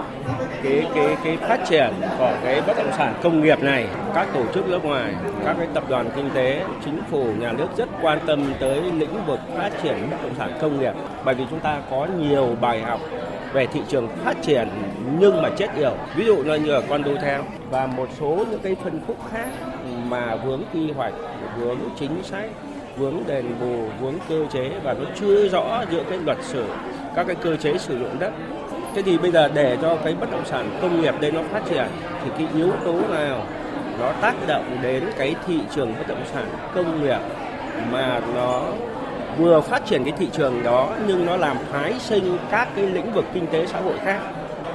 cái 0.64 0.86
cái 0.96 1.18
cái 1.24 1.38
phát 1.38 1.60
triển 1.70 1.94
của 2.18 2.38
cái 2.44 2.62
bất 2.68 2.78
động 2.78 2.92
sản 2.98 3.20
công 3.24 3.42
nghiệp 3.42 3.60
này, 3.60 3.88
các 4.16 4.28
tổ 4.34 4.46
chức 4.54 4.68
nước 4.70 4.84
ngoài, 4.84 5.16
các 5.46 5.56
cái 5.60 5.68
tập 5.74 5.84
đoàn 5.90 6.10
kinh 6.16 6.30
tế, 6.34 6.66
chính 6.86 7.00
phủ, 7.12 7.34
nhà 7.40 7.52
nước 7.52 7.68
rất 7.78 7.90
quan 8.02 8.20
tâm 8.28 8.54
tới 8.60 8.92
lĩnh 8.92 9.26
vực 9.26 9.40
phát 9.58 9.72
triển 9.84 10.08
bất 10.12 10.18
động 10.24 10.36
sản 10.38 10.58
công 10.62 10.80
nghiệp 10.80 10.94
bởi 11.26 11.36
vì 11.36 11.44
chúng 11.50 11.60
ta 11.60 11.82
có 11.90 12.08
nhiều 12.20 12.58
bài 12.62 12.82
học 12.82 13.00
về 13.54 13.68
thị 13.68 13.82
trường 13.88 14.08
phát 14.26 14.36
triển 14.42 14.68
nhưng 15.20 15.42
mà 15.42 15.50
chết 15.58 15.68
yểu. 15.78 15.94
Ví 16.16 16.26
dụ 16.26 16.36
như 16.38 16.72
ở 16.72 16.82
con 16.90 17.04
đô 17.04 17.12
theo 17.22 17.44
và 17.70 17.86
một 17.86 18.10
số 18.20 18.46
những 18.52 18.60
cái 18.64 18.76
phân 18.84 19.00
khúc 19.08 19.18
khác 19.32 19.48
mà 20.10 20.36
vướng 20.36 20.62
quy 20.74 20.92
hoạch, 20.92 21.14
vướng 21.60 21.80
chính 22.00 22.24
sách 22.24 22.50
vướng 22.98 23.24
đền 23.28 23.46
bù, 23.60 23.90
vướng 24.02 24.16
cơ 24.30 24.46
chế 24.54 24.72
và 24.84 24.94
nó 24.94 25.06
chưa 25.20 25.48
rõ 25.48 25.84
giữa 25.92 26.04
cái 26.10 26.20
luật 26.26 26.38
sử, 26.42 26.66
các 27.16 27.28
cái 27.28 27.36
cơ 27.36 27.56
chế 27.56 27.78
sử 27.78 28.00
dụng 28.00 28.20
đất. 28.20 28.32
Thế 28.96 29.02
thì 29.02 29.18
bây 29.18 29.32
giờ 29.32 29.50
để 29.54 29.78
cho 29.82 29.96
cái 30.04 30.16
bất 30.20 30.32
động 30.32 30.46
sản 30.46 30.80
công 30.82 31.02
nghiệp 31.02 31.16
đây 31.22 31.32
nó 31.32 31.42
phát 31.52 31.62
triển 31.70 31.86
thì 32.24 32.32
cái 32.38 32.48
yếu 32.56 32.72
tố 32.86 32.94
nào 32.94 33.44
nó 34.00 34.12
tác 34.22 34.34
động 34.48 34.78
đến 34.82 35.04
cái 35.18 35.36
thị 35.48 35.60
trường 35.76 35.94
bất 35.98 36.08
động 36.08 36.24
sản 36.34 36.46
công 36.76 37.04
nghiệp 37.04 37.20
mà 37.92 38.22
nó 38.36 38.64
vừa 39.38 39.62
phát 39.62 39.86
triển 39.86 40.04
cái 40.04 40.14
thị 40.18 40.30
trường 40.34 40.64
đó, 40.64 40.90
nhưng 41.08 41.26
nó 41.26 41.38
làm 41.38 41.58
phái 41.72 41.94
sinh 42.00 42.38
các 42.52 42.68
cái 42.76 42.86
lĩnh 42.86 43.14
vực 43.14 43.26
kinh 43.34 43.48
tế 43.48 43.66
xã 43.66 43.80
hội 43.80 43.98
khác. 44.06 44.20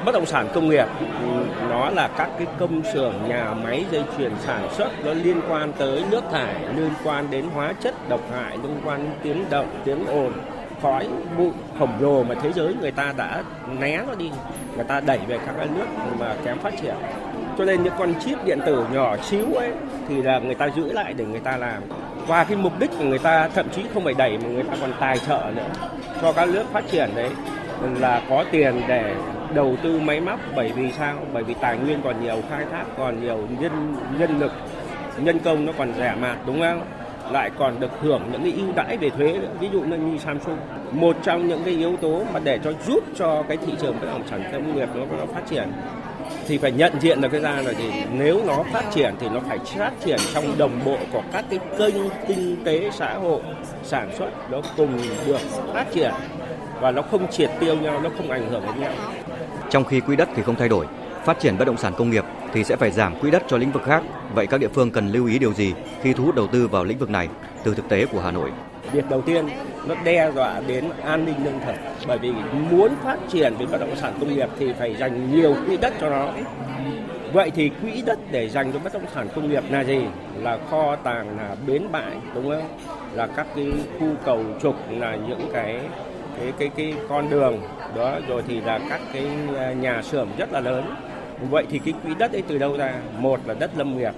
Bất 0.04 0.12
động 0.12 0.26
sản 0.26 0.48
công 0.54 0.68
nghiệp 0.68 0.86
ừ, 1.00 1.44
nó 1.68 1.90
là 1.90 2.08
các 2.16 2.30
cái 2.38 2.46
công 2.58 2.82
xưởng, 2.92 3.14
nhà 3.28 3.54
máy 3.64 3.84
dây 3.90 4.04
chuyền 4.18 4.32
sản 4.46 4.68
xuất, 4.72 4.88
nó 5.04 5.12
liên 5.12 5.40
quan 5.48 5.72
tới 5.78 6.02
nước 6.10 6.24
thải, 6.32 6.54
liên 6.76 6.90
quan 7.04 7.30
đến 7.30 7.44
hóa 7.54 7.72
chất 7.80 7.94
độc 8.08 8.20
hại, 8.32 8.58
liên 8.62 8.80
quan 8.84 9.04
đến 9.04 9.12
tiếng 9.22 9.44
động, 9.50 9.66
tiếng 9.84 10.06
ồn, 10.06 10.32
khói, 10.82 11.08
bụi, 11.38 11.50
khổng 11.78 11.92
lồ 12.00 12.22
mà 12.22 12.34
thế 12.42 12.52
giới 12.52 12.74
người 12.80 12.90
ta 12.90 13.14
đã 13.16 13.42
né 13.78 14.00
nó 14.08 14.14
đi, 14.14 14.30
người 14.76 14.84
ta 14.84 15.00
đẩy 15.00 15.18
về 15.28 15.38
các 15.46 15.54
cái 15.58 15.68
nước 15.76 15.86
mà 16.18 16.34
kém 16.44 16.58
phát 16.58 16.74
triển. 16.82 16.94
Cho 17.58 17.64
nên 17.64 17.82
những 17.82 17.92
con 17.98 18.14
chip 18.24 18.44
điện 18.44 18.58
tử 18.66 18.84
nhỏ 18.92 19.16
xíu 19.16 19.54
ấy 19.54 19.70
thì 20.08 20.22
là 20.22 20.38
người 20.38 20.54
ta 20.54 20.68
giữ 20.76 20.92
lại 20.92 21.14
để 21.16 21.24
người 21.24 21.40
ta 21.40 21.56
làm 21.56 21.82
và 22.26 22.44
cái 22.44 22.56
mục 22.56 22.72
đích 22.78 22.90
của 22.98 23.04
người 23.04 23.18
ta 23.18 23.48
thậm 23.48 23.66
chí 23.70 23.82
không 23.94 24.04
phải 24.04 24.14
đẩy 24.14 24.38
mà 24.38 24.48
người 24.48 24.62
ta 24.62 24.76
còn 24.80 24.92
tài 25.00 25.18
trợ 25.18 25.52
nữa 25.54 25.68
cho 26.20 26.32
các 26.32 26.48
nước 26.48 26.64
phát 26.72 26.84
triển 26.90 27.10
đấy 27.14 27.30
là 28.00 28.22
có 28.28 28.44
tiền 28.50 28.80
để 28.88 29.14
đầu 29.54 29.76
tư 29.82 30.00
máy 30.00 30.20
móc 30.20 30.40
bởi 30.56 30.72
vì 30.72 30.92
sao? 30.92 31.18
Bởi 31.32 31.42
vì 31.42 31.54
tài 31.54 31.78
nguyên 31.78 32.02
còn 32.04 32.22
nhiều, 32.22 32.36
khai 32.50 32.64
thác 32.72 32.84
còn 32.98 33.20
nhiều, 33.20 33.48
nhân 33.60 33.96
nhân 34.18 34.38
lực, 34.40 34.52
nhân 35.18 35.38
công 35.38 35.66
nó 35.66 35.72
còn 35.78 35.92
rẻ 35.98 36.14
mạt 36.20 36.38
đúng 36.46 36.60
không? 36.60 36.82
lại 37.30 37.50
còn 37.58 37.80
được 37.80 37.90
hưởng 38.00 38.22
những 38.32 38.42
cái 38.42 38.52
ưu 38.52 38.72
đãi 38.76 38.96
về 38.96 39.10
thuế 39.10 39.32
nữa. 39.32 39.48
ví 39.60 39.68
dụ 39.72 39.80
như 39.80 40.18
Samsung 40.18 40.56
một 40.92 41.16
trong 41.22 41.48
những 41.48 41.62
cái 41.64 41.74
yếu 41.74 41.96
tố 41.96 42.22
mà 42.32 42.40
để 42.44 42.58
cho 42.64 42.72
giúp 42.86 43.04
cho 43.16 43.42
cái 43.42 43.56
thị 43.56 43.72
trường 43.80 43.96
bất 44.00 44.06
động 44.06 44.22
sản 44.30 44.42
công 44.52 44.76
nghiệp 44.76 44.88
nó, 44.94 45.04
nó 45.18 45.26
phát 45.26 45.42
triển 45.50 45.72
thì 46.48 46.58
phải 46.58 46.72
nhận 46.72 46.92
diện 47.00 47.20
được 47.20 47.28
cái 47.32 47.40
ra 47.40 47.62
là 47.64 47.72
gì 47.72 47.90
nếu 48.12 48.40
nó 48.46 48.64
phát 48.72 48.84
triển 48.94 49.14
thì 49.20 49.28
nó 49.28 49.40
phải 49.48 49.58
phát 49.76 49.92
triển 50.04 50.18
trong 50.34 50.58
đồng 50.58 50.80
bộ 50.84 50.96
của 51.12 51.22
các 51.32 51.44
cái 51.50 51.58
kênh 51.78 51.94
kinh 52.28 52.64
tế 52.64 52.90
xã 52.92 53.14
hội 53.14 53.40
sản 53.84 54.10
xuất 54.18 54.50
nó 54.50 54.60
cùng 54.76 54.98
được 55.26 55.40
phát 55.74 55.86
triển 55.94 56.12
và 56.82 56.90
nó 56.90 57.02
không 57.02 57.30
triệt 57.30 57.50
tiêu 57.60 57.76
nhau, 57.76 58.00
nó 58.00 58.10
không 58.16 58.30
ảnh 58.30 58.50
hưởng 58.50 58.62
đến 58.66 58.80
nhau. 58.80 58.92
Trong 59.70 59.84
khi 59.84 60.00
quỹ 60.00 60.16
đất 60.16 60.28
thì 60.36 60.42
không 60.42 60.56
thay 60.56 60.68
đổi, 60.68 60.86
phát 61.24 61.40
triển 61.40 61.58
bất 61.58 61.64
động 61.64 61.76
sản 61.76 61.92
công 61.96 62.10
nghiệp 62.10 62.24
thì 62.52 62.64
sẽ 62.64 62.76
phải 62.76 62.90
giảm 62.90 63.20
quỹ 63.20 63.30
đất 63.30 63.42
cho 63.48 63.56
lĩnh 63.56 63.72
vực 63.72 63.82
khác. 63.82 64.02
Vậy 64.34 64.46
các 64.46 64.60
địa 64.60 64.68
phương 64.68 64.90
cần 64.90 65.08
lưu 65.08 65.26
ý 65.26 65.38
điều 65.38 65.52
gì 65.52 65.74
khi 66.02 66.12
thu 66.12 66.24
hút 66.24 66.34
đầu 66.34 66.46
tư 66.46 66.68
vào 66.68 66.84
lĩnh 66.84 66.98
vực 66.98 67.10
này 67.10 67.28
từ 67.64 67.74
thực 67.74 67.88
tế 67.88 68.06
của 68.06 68.20
Hà 68.20 68.30
Nội? 68.30 68.50
Việc 68.92 69.10
đầu 69.10 69.22
tiên 69.22 69.48
nó 69.86 69.94
đe 70.04 70.30
dọa 70.34 70.60
đến 70.66 70.84
an 71.04 71.24
ninh 71.24 71.34
lương 71.44 71.60
thực 71.66 71.74
bởi 72.06 72.18
vì 72.18 72.32
muốn 72.70 72.90
phát 73.04 73.16
triển 73.28 73.54
về 73.58 73.66
bất 73.66 73.80
động 73.80 73.96
sản 73.96 74.12
công 74.20 74.34
nghiệp 74.34 74.48
thì 74.58 74.72
phải 74.72 74.96
dành 74.96 75.36
nhiều 75.36 75.56
quỹ 75.66 75.76
đất 75.76 75.92
cho 76.00 76.10
nó. 76.10 76.28
Vậy 77.32 77.50
thì 77.50 77.70
quỹ 77.82 78.02
đất 78.06 78.18
để 78.30 78.48
dành 78.48 78.72
cho 78.72 78.78
bất 78.78 78.92
động 78.92 79.06
sản 79.14 79.28
công 79.34 79.50
nghiệp 79.50 79.64
là 79.70 79.80
gì? 79.80 80.00
Là 80.36 80.58
kho 80.70 80.96
tàng, 80.96 81.36
là 81.38 81.56
bến 81.66 81.82
bãi, 81.92 82.16
đúng 82.34 82.50
không? 82.50 82.68
Là 83.14 83.26
các 83.26 83.46
cái 83.56 83.72
khu 83.98 84.06
cầu 84.24 84.44
trục, 84.62 84.76
là 84.90 85.16
những 85.16 85.50
cái 85.52 85.80
cái 86.40 86.52
cái 86.58 86.70
cái 86.76 86.94
con 87.08 87.30
đường 87.30 87.60
đó 87.96 88.18
rồi 88.28 88.42
thì 88.48 88.60
là 88.60 88.80
các 88.88 89.00
cái 89.12 89.26
à, 89.58 89.72
nhà 89.72 90.02
xưởng 90.02 90.28
rất 90.38 90.52
là 90.52 90.60
lớn 90.60 90.94
vậy 91.50 91.64
thì 91.70 91.78
cái 91.78 91.94
quỹ 92.02 92.14
đất 92.18 92.32
ấy 92.32 92.42
từ 92.48 92.58
đâu 92.58 92.76
ra 92.76 92.94
một 93.18 93.40
là 93.46 93.54
đất 93.54 93.70
lâm 93.76 93.98
nghiệp 93.98 94.12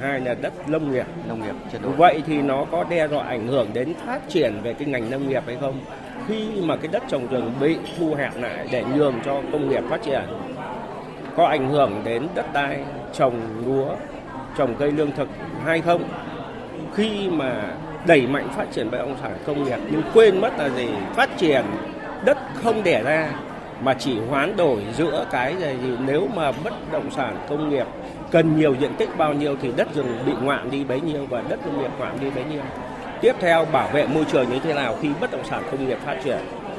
hai 0.00 0.20
là 0.20 0.34
đất 0.34 0.68
nông 0.68 0.92
nghiệp. 0.92 1.06
Nông 1.28 1.42
nghiệp 1.42 1.54
vậy 1.96 2.22
thì 2.26 2.42
nó 2.42 2.64
có 2.70 2.84
đe 2.84 3.08
dọa 3.08 3.24
ảnh 3.24 3.46
hưởng 3.46 3.68
đến 3.72 3.94
phát 4.06 4.28
triển 4.28 4.60
về 4.62 4.74
cái 4.74 4.88
ngành 4.88 5.10
nông 5.10 5.28
nghiệp 5.28 5.42
hay 5.46 5.56
không? 5.60 5.80
Khi 6.28 6.48
mà 6.62 6.76
cái 6.76 6.88
đất 6.92 7.02
trồng 7.08 7.26
rừng 7.26 7.52
bị 7.60 7.76
thu 7.98 8.14
hẹp 8.14 8.40
lại 8.40 8.68
để 8.70 8.84
nhường 8.96 9.14
cho 9.24 9.42
công 9.52 9.68
nghiệp 9.68 9.82
phát 9.90 10.02
triển 10.02 10.22
có 11.36 11.46
ảnh 11.46 11.70
hưởng 11.70 12.02
đến 12.04 12.26
đất 12.34 12.52
đai 12.52 12.78
trồng 13.12 13.40
lúa 13.66 13.88
trồng 14.58 14.74
cây 14.74 14.92
lương 14.92 15.12
thực 15.12 15.28
hay 15.64 15.80
không? 15.80 16.02
Khi 16.94 17.30
mà 17.30 17.62
đẩy 18.06 18.26
mạnh 18.26 18.48
phát 18.56 18.66
triển 18.72 18.90
bất 18.90 18.98
động 18.98 19.16
sản 19.22 19.32
công 19.46 19.64
nghiệp 19.64 19.78
nhưng 19.90 20.02
quên 20.14 20.40
mất 20.40 20.58
là 20.58 20.68
gì? 20.68 20.88
Phát 21.14 21.30
triển 21.36 21.64
đất 22.24 22.38
không 22.54 22.82
đẻ 22.84 23.02
ra 23.02 23.28
mà 23.80 23.94
chỉ 23.94 24.18
hoán 24.30 24.56
đổi 24.56 24.82
giữa 24.96 25.26
cái 25.30 25.56
gì 25.56 25.90
nếu 26.06 26.28
mà 26.34 26.52
bất 26.64 26.92
động 26.92 27.10
sản 27.10 27.36
công 27.48 27.70
nghiệp 27.70 27.86
cần 28.30 28.58
nhiều 28.58 28.74
diện 28.80 28.94
tích 28.98 29.08
bao 29.16 29.34
nhiêu 29.34 29.56
thì 29.62 29.72
đất 29.76 29.94
rừng 29.94 30.18
bị 30.26 30.32
ngoạn 30.42 30.70
đi 30.70 30.84
bấy 30.84 31.00
nhiêu 31.00 31.26
và 31.30 31.42
đất 31.48 31.66
nông 31.66 31.82
nghiệp 31.82 31.90
ngoạn 31.98 32.18
đi 32.20 32.30
bấy 32.30 32.44
nhiêu. 32.44 32.62
Tiếp 33.20 33.32
theo 33.40 33.64
bảo 33.64 33.88
vệ 33.92 34.06
môi 34.06 34.24
trường 34.24 34.50
như 34.50 34.58
thế 34.58 34.74
nào 34.74 34.96
khi 35.02 35.08
bất 35.20 35.30
động 35.30 35.44
sản 35.44 35.62
công 35.70 35.88
nghiệp 35.88 35.98
phát 36.04 36.16
triển 36.24 36.38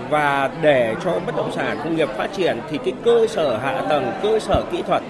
và 0.09 0.49
để 0.61 0.95
cho 1.03 1.19
bất 1.25 1.35
động 1.35 1.51
sản 1.51 1.77
công 1.83 1.95
nghiệp 1.95 2.09
phát 2.09 2.29
triển 2.33 2.57
thì 2.69 2.77
cái 2.77 2.93
cơ 3.05 3.27
sở 3.27 3.57
hạ 3.57 3.81
tầng, 3.89 4.11
cơ 4.23 4.39
sở 4.39 4.63
kỹ 4.71 4.81
thuật 4.87 5.03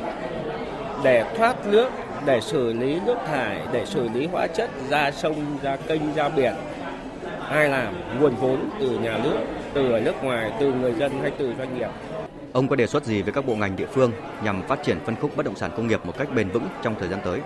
để 1.04 1.26
thoát 1.38 1.68
nước, 1.68 1.90
để 2.26 2.42
xử 2.42 2.74
lý 2.74 3.00
nước 3.06 3.18
thải, 3.32 3.58
để 3.72 3.86
xử 3.86 4.10
lý 4.14 4.28
hóa 4.32 4.48
chất 4.48 4.70
ra 4.90 5.12
sông, 5.12 5.36
ra 5.62 5.78
kênh, 5.88 6.02
ra 6.16 6.30
biển. 6.30 6.54
Ai 7.50 7.70
làm? 7.70 7.94
Nguồn 8.20 8.36
vốn 8.36 8.70
từ 8.80 8.90
nhà 8.90 9.18
nước, 9.24 9.38
từ 9.78 9.92
ở 9.92 10.00
nước 10.00 10.24
ngoài, 10.24 10.52
từ 10.60 10.74
người 10.74 10.94
dân 10.94 11.12
hay 11.22 11.32
từ 11.38 11.54
doanh 11.58 11.78
nghiệp. 11.78 11.90
Ông 12.54 12.68
có 12.68 12.76
đề 12.76 12.88
xuất 12.88 13.06
gì 13.06 13.22
với 13.22 13.34
các 13.34 13.46
bộ 13.46 13.56
ngành 13.56 13.76
địa 13.76 13.86
phương 13.86 14.12
nhằm 14.44 14.62
phát 14.68 14.84
triển 14.84 14.98
phân 15.06 15.16
khúc 15.16 15.38
bất 15.38 15.46
động 15.46 15.56
sản 15.56 15.72
công 15.78 15.88
nghiệp 15.88 16.06
một 16.06 16.18
cách 16.18 16.28
bền 16.36 16.50
vững 16.50 16.68
trong 16.84 16.96
thời 17.00 17.10
gian 17.10 17.20
tới? 17.26 17.40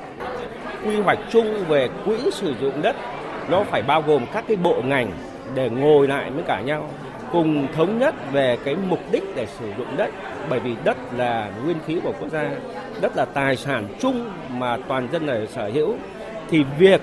Quy 0.85 1.01
hoạch 1.01 1.19
chung 1.31 1.65
về 1.67 1.89
quỹ 2.05 2.17
sử 2.31 2.53
dụng 2.61 2.81
đất 2.81 2.95
nó 3.49 3.63
phải 3.63 3.81
bao 3.81 4.01
gồm 4.01 4.25
các 4.33 4.43
cái 4.47 4.57
bộ 4.57 4.81
ngành 4.85 5.11
để 5.55 5.69
ngồi 5.69 6.07
lại 6.07 6.31
với 6.31 6.43
cả 6.47 6.61
nhau 6.61 6.89
cùng 7.31 7.67
thống 7.73 7.99
nhất 7.99 8.15
về 8.31 8.57
cái 8.65 8.75
mục 8.89 8.99
đích 9.11 9.23
để 9.35 9.47
sử 9.59 9.65
dụng 9.77 9.97
đất 9.97 10.09
bởi 10.49 10.59
vì 10.59 10.75
đất 10.83 10.97
là 11.17 11.51
nguyên 11.63 11.77
khí 11.87 11.99
của 12.03 12.13
quốc 12.19 12.29
gia 12.31 12.51
đất 13.01 13.11
là 13.15 13.25
tài 13.25 13.55
sản 13.55 13.87
chung 13.99 14.29
mà 14.49 14.77
toàn 14.87 15.07
dân 15.11 15.25
là 15.25 15.45
sở 15.45 15.71
hữu 15.73 15.95
thì 16.49 16.63
việc 16.79 17.01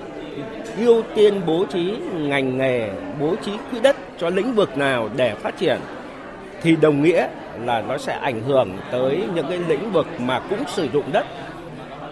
ưu 0.85 1.03
tiên 1.15 1.41
bố 1.45 1.65
trí 1.65 1.95
ngành 2.13 2.57
nghề, 2.57 2.89
bố 3.19 3.35
trí 3.45 3.51
quỹ 3.71 3.79
đất 3.79 3.95
cho 4.17 4.29
lĩnh 4.29 4.53
vực 4.53 4.77
nào 4.77 5.09
để 5.15 5.35
phát 5.35 5.57
triển, 5.57 5.77
thì 6.61 6.75
đồng 6.81 7.03
nghĩa 7.03 7.27
là 7.65 7.81
nó 7.81 7.97
sẽ 7.97 8.13
ảnh 8.13 8.41
hưởng 8.41 8.77
tới 8.91 9.23
những 9.35 9.45
cái 9.49 9.59
lĩnh 9.67 9.91
vực 9.91 10.07
mà 10.19 10.41
cũng 10.49 10.63
sử 10.67 10.87
dụng 10.93 11.05
đất. 11.11 11.25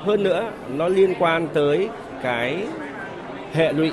Hơn 0.02 0.24
nữa, 0.24 0.52
nó 0.76 0.88
liên 0.88 1.14
quan 1.20 1.48
tới 1.54 1.90
cái 2.24 2.58
hệ 3.54 3.74
lụy 3.74 3.92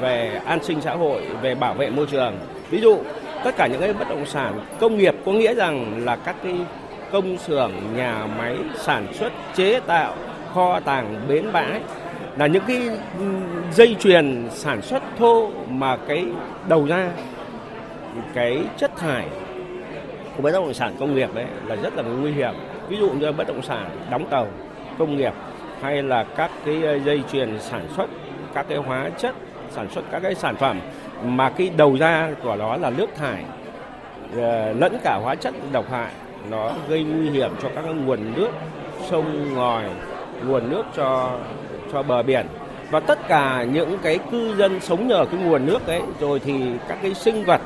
về 0.00 0.40
an 0.46 0.64
sinh 0.64 0.80
xã 0.80 0.94
hội, 0.94 1.22
về 1.42 1.54
bảo 1.54 1.74
vệ 1.74 1.90
môi 1.90 2.06
trường. 2.06 2.36
Ví 2.70 2.80
dụ, 2.80 2.98
tất 3.44 3.56
cả 3.56 3.66
những 3.66 3.80
cái 3.80 3.92
bất 3.92 4.08
động 4.08 4.26
sản 4.26 4.60
công 4.80 4.98
nghiệp 4.98 5.14
có 5.24 5.32
nghĩa 5.32 5.54
rằng 5.54 6.04
là 6.04 6.16
các 6.16 6.36
cái 6.42 6.54
công 7.12 7.38
xưởng, 7.38 7.72
nhà 7.96 8.26
máy 8.38 8.56
sản 8.76 9.06
xuất, 9.12 9.32
chế 9.54 9.80
tạo, 9.80 10.14
kho 10.54 10.80
tàng, 10.80 11.20
bến 11.28 11.44
bãi 11.52 11.80
là 12.40 12.46
những 12.46 12.62
cái 12.66 12.88
ừ, 13.18 13.24
dây 13.72 13.96
chuyền 14.00 14.48
sản 14.50 14.82
xuất 14.82 15.02
thô 15.18 15.50
mà 15.68 15.96
cái 15.96 16.26
đầu 16.68 16.86
ra, 16.86 17.10
cái 18.34 18.62
chất 18.76 18.96
thải 18.96 19.26
của 20.36 20.42
bất 20.42 20.50
động 20.52 20.74
sản 20.74 20.94
công 21.00 21.14
nghiệp 21.14 21.28
đấy 21.34 21.46
là 21.66 21.76
rất 21.76 21.96
là 21.96 22.02
nguy 22.02 22.32
hiểm. 22.32 22.54
Ví 22.88 22.96
dụ 22.96 23.10
như 23.10 23.32
bất 23.32 23.48
động 23.48 23.62
sản 23.62 23.90
đóng 24.10 24.26
tàu 24.30 24.46
công 24.98 25.16
nghiệp 25.16 25.32
hay 25.82 26.02
là 26.02 26.24
các 26.36 26.50
cái 26.64 26.82
ờ, 26.82 26.98
dây 26.98 27.22
chuyền 27.32 27.58
sản 27.58 27.86
xuất, 27.96 28.06
các 28.54 28.66
cái 28.68 28.78
hóa 28.78 29.10
chất, 29.18 29.34
sản 29.70 29.88
xuất 29.90 30.04
các 30.10 30.20
cái 30.22 30.34
sản 30.34 30.56
phẩm 30.56 30.80
mà 31.24 31.50
cái 31.50 31.70
đầu 31.76 31.96
ra 31.96 32.30
của 32.42 32.56
nó 32.56 32.76
là 32.76 32.90
nước 32.90 33.10
thải 33.16 33.44
ờ, 34.36 34.72
lẫn 34.72 34.98
cả 35.04 35.20
hóa 35.22 35.34
chất 35.34 35.54
độc 35.72 35.90
hại, 35.90 36.12
nó 36.50 36.72
gây 36.88 37.04
nguy 37.04 37.30
hiểm 37.30 37.50
cho 37.62 37.68
các 37.74 37.84
nguồn 37.84 38.32
nước 38.36 38.50
sông 39.10 39.54
ngòi, 39.54 39.84
nguồn 40.46 40.70
nước 40.70 40.82
cho 40.96 41.38
cho 41.92 42.02
bờ 42.02 42.22
biển. 42.22 42.46
Và 42.90 43.00
tất 43.00 43.28
cả 43.28 43.66
những 43.72 43.98
cái 44.02 44.18
cư 44.30 44.56
dân 44.56 44.80
sống 44.80 45.08
nhờ 45.08 45.24
cái 45.32 45.40
nguồn 45.40 45.66
nước 45.66 45.86
ấy, 45.86 46.02
rồi 46.20 46.40
thì 46.40 46.54
các 46.88 46.98
cái 47.02 47.14
sinh 47.14 47.44
vật 47.44 47.60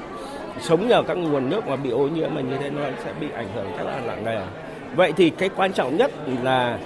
sống 0.60 0.88
nhờ 0.88 1.02
các 1.02 1.16
nguồn 1.16 1.50
nước 1.50 1.66
mà 1.66 1.76
bị 1.76 1.90
ô 1.90 2.08
nhiễm 2.08 2.34
mà 2.34 2.40
như 2.40 2.56
thế 2.60 2.70
nó 2.70 2.82
sẽ 3.04 3.12
bị 3.20 3.26
ảnh 3.34 3.48
hưởng 3.54 3.66
rất 3.78 3.84
là 3.84 4.00
nặng 4.06 4.24
nề. 4.24 4.40
Vậy 4.96 5.12
thì 5.16 5.30
cái 5.30 5.50
quan 5.56 5.72
trọng 5.72 5.96
nhất 5.96 6.10
là 6.42 6.78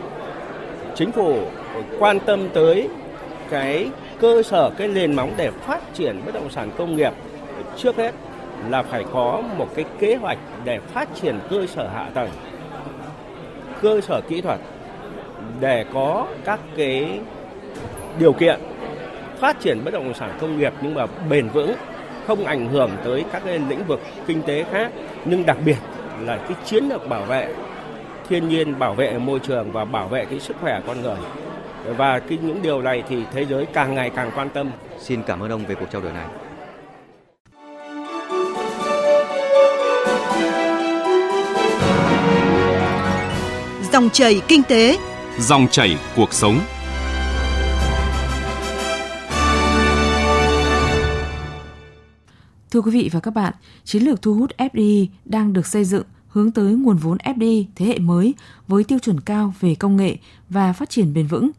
chính 0.94 1.12
phủ 1.12 1.38
quan 1.98 2.20
tâm 2.20 2.48
tới 2.48 2.88
cái 3.50 3.90
cơ 4.20 4.42
sở, 4.42 4.70
cái 4.78 4.88
nền 4.88 5.16
móng 5.16 5.32
để 5.36 5.50
phát 5.50 5.94
triển 5.94 6.22
bất 6.26 6.34
động 6.34 6.50
sản 6.50 6.70
công 6.78 6.96
nghiệp 6.96 7.12
trước 7.76 7.96
hết 7.96 8.14
là 8.68 8.82
phải 8.82 9.04
có 9.12 9.42
một 9.58 9.68
cái 9.74 9.84
kế 9.98 10.14
hoạch 10.14 10.38
để 10.64 10.78
phát 10.78 11.08
triển 11.14 11.38
cơ 11.50 11.66
sở 11.66 11.88
hạ 11.88 12.06
tầng, 12.14 12.28
cơ 13.82 14.00
sở 14.00 14.20
kỹ 14.28 14.40
thuật 14.40 14.60
để 15.60 15.84
có 15.94 16.26
các 16.44 16.60
cái 16.76 17.20
điều 18.18 18.32
kiện 18.32 18.60
phát 19.38 19.60
triển 19.60 19.84
bất 19.84 19.90
động 19.90 20.14
sản 20.14 20.38
công 20.40 20.58
nghiệp 20.58 20.72
nhưng 20.82 20.94
mà 20.94 21.06
bền 21.28 21.48
vững 21.48 21.74
không 22.26 22.44
ảnh 22.44 22.68
hưởng 22.68 22.90
tới 23.04 23.24
các 23.32 23.42
cái 23.44 23.58
lĩnh 23.68 23.84
vực 23.84 24.00
kinh 24.26 24.42
tế 24.42 24.64
khác 24.72 24.92
nhưng 25.24 25.46
đặc 25.46 25.56
biệt 25.64 25.78
là 26.20 26.36
cái 26.36 26.56
chiến 26.64 26.84
lược 26.84 27.08
bảo 27.08 27.24
vệ 27.24 27.54
thiên 28.28 28.48
nhiên 28.48 28.78
bảo 28.78 28.94
vệ 28.94 29.18
môi 29.18 29.38
trường 29.38 29.72
và 29.72 29.84
bảo 29.84 30.08
vệ 30.08 30.24
cái 30.24 30.40
sức 30.40 30.56
khỏe 30.60 30.80
con 30.86 31.02
người 31.02 31.16
và 31.84 32.18
cái 32.18 32.38
những 32.42 32.62
điều 32.62 32.82
này 32.82 33.02
thì 33.08 33.16
thế 33.32 33.44
giới 33.44 33.66
càng 33.66 33.94
ngày 33.94 34.10
càng 34.10 34.30
quan 34.34 34.48
tâm. 34.48 34.70
Xin 34.98 35.22
cảm 35.22 35.40
ơn 35.40 35.50
ông 35.50 35.64
về 35.66 35.74
cuộc 35.74 35.86
trao 35.92 36.02
đổi 36.02 36.12
này. 36.12 36.26
Dòng 43.92 44.08
chảy 44.12 44.40
kinh 44.48 44.62
tế, 44.62 44.96
dòng 45.40 45.66
chảy 45.70 45.98
cuộc 46.16 46.32
sống. 46.32 46.60
Thưa 52.70 52.80
quý 52.80 52.90
vị 52.90 53.10
và 53.12 53.20
các 53.20 53.30
bạn, 53.34 53.54
chiến 53.84 54.02
lược 54.02 54.22
thu 54.22 54.34
hút 54.34 54.50
FDI 54.58 55.06
đang 55.24 55.52
được 55.52 55.66
xây 55.66 55.84
dựng 55.84 56.04
hướng 56.28 56.50
tới 56.50 56.74
nguồn 56.74 56.96
vốn 56.96 57.18
FDI 57.18 57.64
thế 57.74 57.86
hệ 57.86 57.98
mới 57.98 58.34
với 58.68 58.84
tiêu 58.84 58.98
chuẩn 58.98 59.20
cao 59.20 59.54
về 59.60 59.74
công 59.74 59.96
nghệ 59.96 60.16
và 60.48 60.72
phát 60.72 60.90
triển 60.90 61.14
bền 61.14 61.26
vững. 61.26 61.50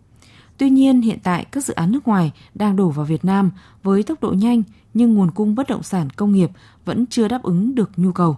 Tuy 0.58 0.70
nhiên, 0.70 1.02
hiện 1.02 1.20
tại 1.24 1.46
các 1.52 1.66
dự 1.66 1.74
án 1.74 1.92
nước 1.92 2.08
ngoài 2.08 2.32
đang 2.56 2.76
đổ 2.76 2.90
vào 2.90 3.06
Việt 3.06 3.26
Nam 3.26 3.52
với 3.84 4.04
tốc 4.04 4.22
độ 4.22 4.32
nhanh 4.32 4.64
nhưng 4.94 5.14
nguồn 5.14 5.32
cung 5.32 5.56
bất 5.56 5.68
động 5.68 5.84
sản 5.84 6.10
công 6.10 6.32
nghiệp 6.32 6.50
vẫn 6.86 7.06
chưa 7.06 7.28
đáp 7.28 7.44
ứng 7.44 7.76
được 7.76 7.92
nhu 7.98 8.12
cầu. 8.12 8.38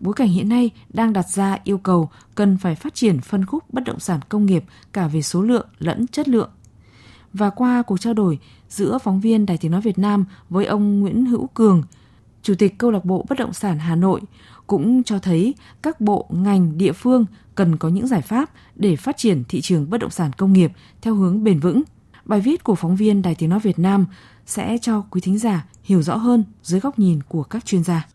Bối 0.00 0.14
cảnh 0.14 0.28
hiện 0.28 0.48
nay 0.48 0.70
đang 0.88 1.12
đặt 1.12 1.28
ra 1.28 1.58
yêu 1.64 1.78
cầu 1.78 2.10
cần 2.34 2.56
phải 2.58 2.74
phát 2.74 2.94
triển 2.94 3.20
phân 3.20 3.46
khúc 3.46 3.64
bất 3.72 3.84
động 3.84 4.00
sản 4.00 4.20
công 4.28 4.46
nghiệp 4.46 4.64
cả 4.92 5.08
về 5.08 5.22
số 5.22 5.42
lượng 5.42 5.66
lẫn 5.78 6.06
chất 6.06 6.28
lượng. 6.28 6.50
Và 7.32 7.50
qua 7.50 7.82
cuộc 7.82 8.00
trao 8.00 8.14
đổi 8.14 8.38
giữa 8.68 8.98
phóng 8.98 9.20
viên 9.20 9.46
Đài 9.46 9.58
Tiếng 9.58 9.70
Nói 9.70 9.80
Việt 9.80 9.98
Nam 9.98 10.24
với 10.50 10.64
ông 10.66 11.00
Nguyễn 11.00 11.26
Hữu 11.26 11.46
Cường, 11.46 11.82
Chủ 12.42 12.54
tịch 12.58 12.78
Câu 12.78 12.90
lạc 12.90 13.04
bộ 13.04 13.26
Bất 13.28 13.38
động 13.38 13.52
sản 13.52 13.78
Hà 13.78 13.96
Nội, 13.96 14.20
cũng 14.66 15.02
cho 15.02 15.18
thấy 15.18 15.54
các 15.82 16.00
bộ 16.00 16.26
ngành 16.30 16.78
địa 16.78 16.92
phương 16.92 17.24
cần 17.54 17.76
có 17.76 17.88
những 17.88 18.06
giải 18.06 18.22
pháp 18.22 18.50
để 18.74 18.96
phát 18.96 19.16
triển 19.16 19.44
thị 19.48 19.60
trường 19.60 19.90
bất 19.90 19.98
động 19.98 20.10
sản 20.10 20.30
công 20.36 20.52
nghiệp 20.52 20.72
theo 21.02 21.14
hướng 21.14 21.44
bền 21.44 21.60
vững. 21.60 21.82
Bài 22.24 22.40
viết 22.40 22.64
của 22.64 22.74
phóng 22.74 22.96
viên 22.96 23.22
Đài 23.22 23.34
Tiếng 23.34 23.50
Nói 23.50 23.60
Việt 23.60 23.78
Nam 23.78 24.06
sẽ 24.46 24.78
cho 24.82 25.04
quý 25.10 25.20
thính 25.20 25.38
giả 25.38 25.66
hiểu 25.82 26.02
rõ 26.02 26.16
hơn 26.16 26.44
dưới 26.62 26.80
góc 26.80 26.98
nhìn 26.98 27.20
của 27.28 27.42
các 27.42 27.66
chuyên 27.66 27.84
gia. 27.84 28.06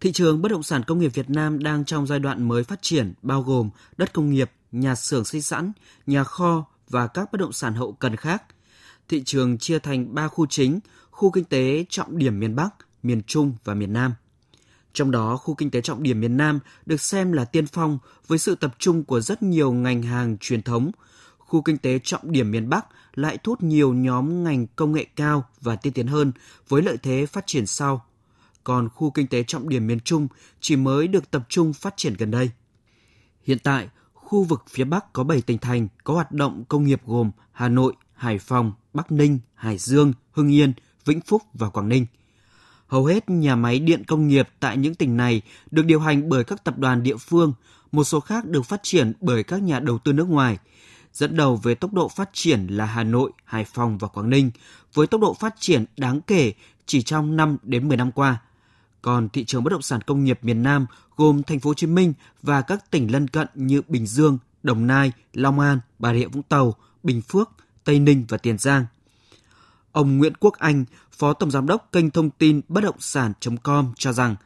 Thị 0.00 0.12
trường 0.12 0.42
bất 0.42 0.48
động 0.48 0.62
sản 0.62 0.82
công 0.86 0.98
nghiệp 0.98 1.08
Việt 1.14 1.30
Nam 1.30 1.62
đang 1.62 1.84
trong 1.84 2.06
giai 2.06 2.18
đoạn 2.18 2.48
mới 2.48 2.64
phát 2.64 2.82
triển 2.82 3.14
bao 3.22 3.42
gồm 3.42 3.70
đất 3.96 4.12
công 4.12 4.30
nghiệp, 4.30 4.50
nhà 4.72 4.94
xưởng 4.94 5.24
xây 5.24 5.40
sẵn, 5.40 5.72
nhà 6.06 6.24
kho 6.24 6.64
và 6.88 7.06
các 7.06 7.32
bất 7.32 7.40
động 7.40 7.52
sản 7.52 7.74
hậu 7.74 7.92
cần 7.92 8.16
khác. 8.16 8.42
Thị 9.08 9.22
trường 9.24 9.58
chia 9.58 9.78
thành 9.78 10.14
3 10.14 10.28
khu 10.28 10.46
chính, 10.46 10.80
khu 11.10 11.30
kinh 11.30 11.44
tế 11.44 11.84
trọng 11.88 12.18
điểm 12.18 12.40
miền 12.40 12.56
Bắc, 12.56 12.70
miền 13.02 13.22
Trung 13.26 13.54
và 13.64 13.74
miền 13.74 13.92
Nam– 13.92 14.14
trong 14.92 15.10
đó, 15.10 15.36
khu 15.36 15.54
kinh 15.54 15.70
tế 15.70 15.80
trọng 15.80 16.02
điểm 16.02 16.20
miền 16.20 16.36
Nam 16.36 16.58
được 16.86 17.00
xem 17.00 17.32
là 17.32 17.44
tiên 17.44 17.66
phong 17.66 17.98
với 18.26 18.38
sự 18.38 18.54
tập 18.54 18.74
trung 18.78 19.04
của 19.04 19.20
rất 19.20 19.42
nhiều 19.42 19.72
ngành 19.72 20.02
hàng 20.02 20.36
truyền 20.40 20.62
thống. 20.62 20.90
Khu 21.38 21.62
kinh 21.62 21.78
tế 21.78 21.98
trọng 22.04 22.32
điểm 22.32 22.50
miền 22.50 22.68
Bắc 22.68 22.86
lại 23.14 23.38
thu 23.38 23.52
hút 23.52 23.62
nhiều 23.62 23.94
nhóm 23.94 24.44
ngành 24.44 24.66
công 24.66 24.92
nghệ 24.92 25.06
cao 25.16 25.44
và 25.60 25.76
tiên 25.76 25.92
tiến 25.92 26.06
hơn 26.06 26.32
với 26.68 26.82
lợi 26.82 26.96
thế 27.02 27.26
phát 27.26 27.46
triển 27.46 27.66
sau. 27.66 28.04
Còn 28.64 28.88
khu 28.88 29.10
kinh 29.10 29.26
tế 29.26 29.42
trọng 29.42 29.68
điểm 29.68 29.86
miền 29.86 30.00
Trung 30.00 30.28
chỉ 30.60 30.76
mới 30.76 31.08
được 31.08 31.30
tập 31.30 31.42
trung 31.48 31.72
phát 31.72 31.94
triển 31.96 32.14
gần 32.14 32.30
đây. 32.30 32.50
Hiện 33.42 33.58
tại, 33.58 33.88
khu 34.12 34.44
vực 34.44 34.64
phía 34.70 34.84
Bắc 34.84 35.12
có 35.12 35.24
7 35.24 35.42
tỉnh 35.42 35.58
thành 35.58 35.88
có 36.04 36.14
hoạt 36.14 36.32
động 36.32 36.64
công 36.68 36.84
nghiệp 36.84 37.00
gồm 37.06 37.30
Hà 37.52 37.68
Nội, 37.68 37.92
Hải 38.14 38.38
Phòng, 38.38 38.72
Bắc 38.92 39.12
Ninh, 39.12 39.38
Hải 39.54 39.78
Dương, 39.78 40.12
Hưng 40.32 40.52
Yên, 40.52 40.72
Vĩnh 41.04 41.20
Phúc 41.20 41.42
và 41.54 41.68
Quảng 41.68 41.88
Ninh– 41.88 42.06
Hầu 42.90 43.04
hết 43.04 43.30
nhà 43.30 43.56
máy 43.56 43.78
điện 43.78 44.04
công 44.04 44.28
nghiệp 44.28 44.48
tại 44.60 44.76
những 44.76 44.94
tỉnh 44.94 45.16
này 45.16 45.42
được 45.70 45.82
điều 45.82 46.00
hành 46.00 46.28
bởi 46.28 46.44
các 46.44 46.64
tập 46.64 46.78
đoàn 46.78 47.02
địa 47.02 47.16
phương, 47.16 47.52
một 47.92 48.04
số 48.04 48.20
khác 48.20 48.44
được 48.44 48.62
phát 48.62 48.80
triển 48.82 49.12
bởi 49.20 49.42
các 49.42 49.62
nhà 49.62 49.80
đầu 49.80 49.98
tư 49.98 50.12
nước 50.12 50.28
ngoài. 50.28 50.58
Dẫn 51.12 51.36
đầu 51.36 51.56
về 51.56 51.74
tốc 51.74 51.92
độ 51.92 52.08
phát 52.08 52.30
triển 52.32 52.66
là 52.66 52.84
Hà 52.84 53.04
Nội, 53.04 53.30
Hải 53.44 53.64
Phòng 53.64 53.98
và 53.98 54.08
Quảng 54.08 54.30
Ninh, 54.30 54.50
với 54.94 55.06
tốc 55.06 55.20
độ 55.20 55.34
phát 55.34 55.54
triển 55.58 55.84
đáng 55.96 56.20
kể 56.20 56.52
chỉ 56.86 57.02
trong 57.02 57.36
5 57.36 57.56
đến 57.62 57.88
10 57.88 57.96
năm 57.96 58.12
qua. 58.12 58.42
Còn 59.02 59.28
thị 59.28 59.44
trường 59.44 59.64
bất 59.64 59.70
động 59.70 59.82
sản 59.82 60.00
công 60.00 60.24
nghiệp 60.24 60.38
miền 60.42 60.62
Nam 60.62 60.86
gồm 61.16 61.42
thành 61.42 61.60
phố 61.60 61.70
Hồ 61.70 61.74
Chí 61.74 61.86
Minh 61.86 62.12
và 62.42 62.62
các 62.62 62.90
tỉnh 62.90 63.12
lân 63.12 63.28
cận 63.28 63.48
như 63.54 63.82
Bình 63.88 64.06
Dương, 64.06 64.38
Đồng 64.62 64.86
Nai, 64.86 65.12
Long 65.32 65.60
An, 65.60 65.80
Bà 65.98 66.14
Rịa 66.14 66.26
Vũng 66.26 66.42
Tàu, 66.42 66.74
Bình 67.02 67.22
Phước, 67.22 67.50
Tây 67.84 67.98
Ninh 67.98 68.24
và 68.28 68.38
Tiền 68.38 68.58
Giang– 68.58 68.86
Ông 69.92 70.18
Nguyễn 70.18 70.32
Quốc 70.40 70.54
Anh, 70.58 70.84
Phó 71.12 71.32
Tổng 71.32 71.50
Giám 71.50 71.66
đốc 71.66 71.88
kênh 71.92 72.10
thông 72.10 72.30
tin 72.30 72.60
bất 72.68 72.84
động 72.84 72.96
sản.com 72.98 73.92
cho 73.98 74.12
rằng 74.12 74.36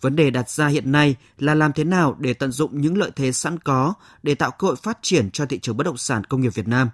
Vấn 0.00 0.16
đề 0.16 0.30
đặt 0.30 0.50
ra 0.50 0.66
hiện 0.66 0.92
nay 0.92 1.16
là 1.38 1.54
làm 1.54 1.72
thế 1.72 1.84
nào 1.84 2.16
để 2.18 2.34
tận 2.34 2.52
dụng 2.52 2.80
những 2.80 2.98
lợi 2.98 3.10
thế 3.16 3.32
sẵn 3.32 3.58
có 3.58 3.94
để 4.22 4.34
tạo 4.34 4.50
cơ 4.50 4.66
hội 4.66 4.76
phát 4.76 4.98
triển 5.02 5.30
cho 5.30 5.46
thị 5.46 5.58
trường 5.58 5.76
bất 5.76 5.84
động 5.84 5.96
sản 5.96 6.24
công 6.24 6.40
nghiệp 6.40 6.54
Việt 6.54 6.68
Nam. 6.68 6.90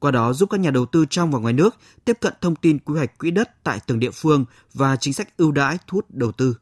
Qua 0.00 0.10
đó 0.10 0.32
giúp 0.32 0.50
các 0.50 0.60
nhà 0.60 0.70
đầu 0.70 0.86
tư 0.86 1.06
trong 1.10 1.30
và 1.30 1.38
ngoài 1.38 1.52
nước 1.52 1.76
tiếp 2.04 2.16
cận 2.20 2.32
thông 2.40 2.56
tin 2.56 2.78
quy 2.78 2.94
hoạch 2.94 3.18
quỹ 3.18 3.30
đất 3.30 3.64
tại 3.64 3.78
từng 3.86 3.98
địa 3.98 4.10
phương 4.10 4.44
và 4.74 4.96
chính 4.96 5.14
sách 5.14 5.36
ưu 5.36 5.52
đãi 5.52 5.78
thu 5.86 5.96
hút 5.96 6.06
đầu 6.10 6.32
tư. 6.32 6.56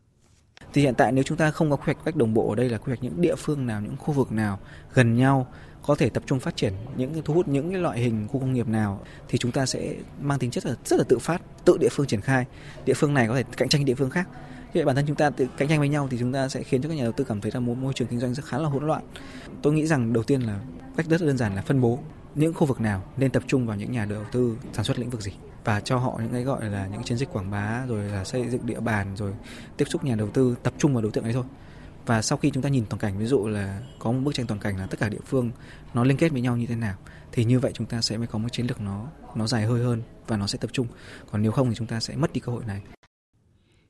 Thì 0.73 0.83
hiện 0.83 0.95
tại 0.95 1.13
nếu 1.13 1.25
chúng 1.25 1.39
ta 1.39 1.51
không 1.51 1.71
có 1.71 1.77
quy 1.77 1.83
hoạch 1.85 2.05
cách 2.05 2.17
đồng 2.17 2.35
bộ 2.35 2.51
ở 2.51 2.55
đây 2.55 2.69
là 2.69 2.79
quy 2.79 2.85
hoạch 2.87 3.03
những 3.03 3.21
địa 3.21 3.35
phương 3.35 3.67
nào, 3.67 3.81
những 3.81 3.97
khu 3.97 4.15
vực 4.15 4.33
nào 4.33 4.59
gần 4.95 5.17
nhau 5.17 5.47
có 5.87 5.95
thể 5.95 6.11
tập 6.11 6.23
trung 6.27 6.41
phát 6.41 6.57
triển 6.57 6.73
những 6.97 7.23
thu 7.25 7.35
hút 7.35 7.49
những 7.49 7.73
cái 7.73 7.83
loại 7.83 7.99
hình 7.99 8.29
khu 8.29 8.41
công 8.41 8.53
nghiệp 8.53 8.69
nào 8.69 9.01
thì 9.29 9.39
chúng 9.39 9.53
ta 9.53 9.67
sẽ 9.67 9.95
mang 10.21 10.39
tính 10.39 10.51
chất 10.51 10.67
là 10.67 10.75
rất 10.85 10.97
là 10.97 11.05
tự 11.09 11.19
phát, 11.19 11.43
tự 11.65 11.79
địa 11.79 11.89
phương 11.91 12.07
triển 12.07 12.21
khai. 12.21 12.45
Địa 12.85 12.95
phương 12.95 13.15
này 13.15 13.29
có 13.29 13.35
thể 13.35 13.43
cạnh 13.57 13.69
tranh 13.69 13.85
địa 13.85 13.95
phương 13.95 14.11
khác. 14.11 14.29
Vậy 14.75 14.85
bản 14.85 14.97
thân 14.97 15.05
chúng 15.07 15.17
ta 15.17 15.31
tự 15.31 15.47
cạnh 15.57 15.69
tranh 15.69 15.79
với 15.79 15.89
nhau 15.89 16.09
thì 16.11 16.17
chúng 16.21 16.33
ta 16.33 16.49
sẽ 16.49 16.63
khiến 16.63 16.83
cho 16.83 16.89
các 16.89 16.95
nhà 16.95 17.03
đầu 17.03 17.13
tư 17.13 17.25
cảm 17.25 17.41
thấy 17.41 17.53
là 17.55 17.61
môi 17.61 17.93
trường 17.93 18.09
kinh 18.09 18.21
doanh 18.21 18.35
rất 18.35 18.45
khá 18.45 18.59
là 18.59 18.69
hỗn 18.69 18.87
loạn. 18.87 19.03
Tôi 19.63 19.73
nghĩ 19.73 19.87
rằng 19.87 20.13
đầu 20.13 20.23
tiên 20.23 20.41
là 20.41 20.61
cách 20.97 21.07
rất 21.07 21.21
đơn 21.21 21.39
giản 21.39 21.57
là 21.57 21.63
phân 21.63 21.81
bố 21.81 21.99
những 22.35 22.55
khu 22.55 22.67
vực 22.67 22.81
nào 22.81 23.03
nên 23.17 23.31
tập 23.31 23.43
trung 23.47 23.67
vào 23.67 23.77
những 23.77 23.93
nhà 23.93 24.05
đầu 24.05 24.25
tư 24.33 24.57
sản 24.73 24.85
xuất 24.85 24.99
lĩnh 24.99 25.11
vực 25.11 25.21
gì? 25.21 25.33
Và 25.65 25.81
cho 25.81 25.99
họ 25.99 26.19
những 26.23 26.33
cái 26.33 26.43
gọi 26.43 26.65
là 26.71 26.87
những 26.87 27.03
chiến 27.03 27.19
dịch 27.19 27.33
quảng 27.33 27.51
bá 27.51 27.87
rồi 27.89 28.05
là 28.05 28.25
xây 28.25 28.49
dựng 28.49 28.67
địa 28.67 28.81
bàn 28.81 29.17
rồi 29.17 29.33
tiếp 29.77 29.85
xúc 29.89 30.05
nhà 30.05 30.15
đầu 30.15 30.29
tư 30.29 30.57
tập 30.63 30.75
trung 30.79 30.95
vào 30.95 31.03
đối 31.03 31.13
tượng 31.13 31.25
ấy 31.25 31.33
thôi. 31.33 31.45
Và 32.07 32.23
sau 32.23 32.39
khi 32.39 32.51
chúng 32.51 32.63
ta 32.63 32.69
nhìn 32.69 32.87
toàn 32.87 33.01
cảnh 33.01 33.19
ví 33.19 33.27
dụ 33.27 33.47
là 33.47 33.81
có 33.99 34.13
một 34.13 34.21
bức 34.25 34.35
tranh 34.35 34.47
toàn 34.47 34.61
cảnh 34.61 34.79
là 34.79 34.87
tất 34.87 34.99
cả 35.01 35.09
địa 35.09 35.21
phương 35.27 35.51
nó 35.95 36.05
liên 36.05 36.17
kết 36.17 36.33
với 36.33 36.41
nhau 36.41 36.57
như 36.57 36.67
thế 36.67 36.77
nào 36.77 36.97
thì 37.33 37.45
như 37.45 37.61
vậy 37.61 37.73
chúng 37.75 37.87
ta 37.87 38.01
sẽ 38.01 38.17
mới 38.17 38.27
có 38.27 38.39
một 38.39 38.49
chiến 38.53 38.67
lược 38.67 38.81
nó 38.81 39.07
nó 39.35 39.47
dài 39.47 39.65
hơi 39.65 39.85
hơn 39.85 40.03
và 40.27 40.37
nó 40.37 40.47
sẽ 40.47 40.59
tập 40.59 40.71
trung. 40.73 40.87
Còn 41.31 41.43
nếu 41.43 41.53
không 41.53 41.71
thì 41.71 41.75
chúng 41.77 41.87
ta 41.87 42.01
sẽ 42.01 42.17
mất 42.17 42.33
đi 42.33 42.41
cơ 42.41 42.53
hội 42.53 42.65
này. 42.65 42.83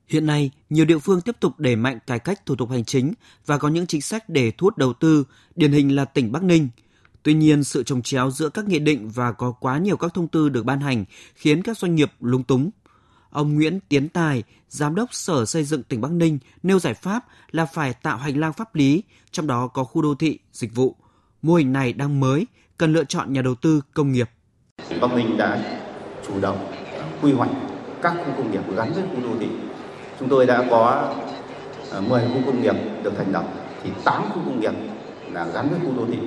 Hiện 0.07 0.25
nay, 0.25 0.51
nhiều 0.69 0.85
địa 0.85 0.97
phương 0.99 1.21
tiếp 1.21 1.35
tục 1.39 1.53
đẩy 1.57 1.75
mạnh 1.75 1.99
cải 2.07 2.19
cách 2.19 2.45
thủ 2.45 2.55
tục 2.55 2.69
hành 2.69 2.85
chính 2.85 3.13
và 3.45 3.57
có 3.57 3.67
những 3.67 3.87
chính 3.87 4.01
sách 4.01 4.29
để 4.29 4.51
thu 4.51 4.65
hút 4.65 4.77
đầu 4.77 4.93
tư, 4.93 5.23
điển 5.55 5.71
hình 5.71 5.95
là 5.95 6.05
tỉnh 6.05 6.31
Bắc 6.31 6.43
Ninh. 6.43 6.69
Tuy 7.23 7.33
nhiên, 7.33 7.63
sự 7.63 7.83
trồng 7.83 8.01
chéo 8.01 8.31
giữa 8.31 8.49
các 8.49 8.67
nghị 8.67 8.79
định 8.79 9.09
và 9.09 9.31
có 9.31 9.51
quá 9.51 9.77
nhiều 9.77 9.97
các 9.97 10.13
thông 10.13 10.27
tư 10.27 10.49
được 10.49 10.65
ban 10.65 10.79
hành 10.79 11.05
khiến 11.35 11.63
các 11.63 11.77
doanh 11.77 11.95
nghiệp 11.95 12.11
lúng 12.19 12.43
túng. 12.43 12.69
Ông 13.29 13.55
Nguyễn 13.55 13.79
Tiến 13.89 14.09
Tài, 14.09 14.43
Giám 14.69 14.95
đốc 14.95 15.13
Sở 15.13 15.45
Xây 15.45 15.63
dựng 15.63 15.83
tỉnh 15.83 16.01
Bắc 16.01 16.11
Ninh 16.11 16.39
nêu 16.63 16.79
giải 16.79 16.93
pháp 16.93 17.25
là 17.51 17.65
phải 17.65 17.93
tạo 17.93 18.17
hành 18.17 18.39
lang 18.39 18.53
pháp 18.53 18.75
lý, 18.75 19.03
trong 19.31 19.47
đó 19.47 19.67
có 19.67 19.83
khu 19.83 20.01
đô 20.01 20.15
thị, 20.15 20.39
dịch 20.51 20.75
vụ. 20.75 20.95
Mô 21.41 21.55
hình 21.55 21.73
này 21.73 21.93
đang 21.93 22.19
mới, 22.19 22.47
cần 22.77 22.93
lựa 22.93 23.03
chọn 23.03 23.33
nhà 23.33 23.41
đầu 23.41 23.55
tư 23.55 23.81
công 23.93 24.11
nghiệp. 24.11 24.29
Bắc 25.01 25.13
Ninh 25.13 25.37
đã 25.37 25.79
chủ 26.27 26.39
động 26.39 26.73
quy 27.21 27.31
hoạch 27.31 27.49
các 28.01 28.13
khu 28.25 28.33
công 28.37 28.51
nghiệp 28.51 28.61
gắn 28.75 28.93
với 28.93 29.03
khu 29.03 29.21
đô 29.21 29.39
thị. 29.39 29.47
Chúng 30.19 30.29
tôi 30.29 30.45
đã 30.45 30.65
có 30.69 31.13
ờ, 31.91 32.01
10 32.01 32.21
khu 32.21 32.41
công 32.45 32.61
nghiệp 32.61 32.75
được 33.03 33.13
thành 33.17 33.31
lập 33.31 33.43
thì 33.83 33.89
8 34.03 34.23
khu 34.29 34.41
công 34.45 34.59
nghiệp 34.59 34.73
là 35.31 35.45
gắn 35.53 35.69
với 35.69 35.79
khu 35.79 35.97
đô 35.97 36.05
thị. 36.05 36.19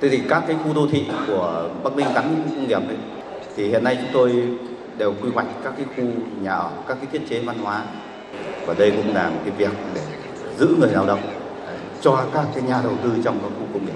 Thế 0.00 0.08
thì 0.08 0.20
các 0.28 0.44
cái 0.46 0.56
khu 0.64 0.74
đô 0.74 0.88
thị 0.92 1.04
của 1.26 1.70
Bắc 1.84 1.96
Ninh 1.96 2.06
gắn 2.14 2.34
với 2.34 2.56
công 2.56 2.68
nghiệp 2.68 2.88
ấy, 2.88 2.96
thì 3.56 3.68
hiện 3.68 3.84
nay 3.84 3.98
chúng 4.00 4.10
tôi 4.12 4.48
đều 4.98 5.14
quy 5.22 5.30
hoạch 5.34 5.46
các 5.64 5.74
cái 5.76 5.86
khu 5.96 6.04
nhà 6.42 6.52
ở, 6.52 6.70
các 6.88 6.94
cái 6.94 7.06
thiết 7.12 7.28
chế 7.28 7.42
văn 7.44 7.58
hóa. 7.58 7.84
Và 8.66 8.74
đây 8.74 8.90
cũng 8.90 9.14
là 9.14 9.30
một 9.30 9.40
cái 9.44 9.54
việc 9.56 9.72
để 9.94 10.02
giữ 10.58 10.76
người 10.78 10.92
lao 10.92 11.06
động 11.06 11.20
cho 12.02 12.26
các 12.34 12.46
cái 12.54 12.62
nhà 12.62 12.82
đầu 12.82 12.98
tư 13.02 13.12
trong 13.24 13.38
các 13.42 13.48
khu 13.58 13.66
công 13.72 13.86
nghiệp. 13.86 13.92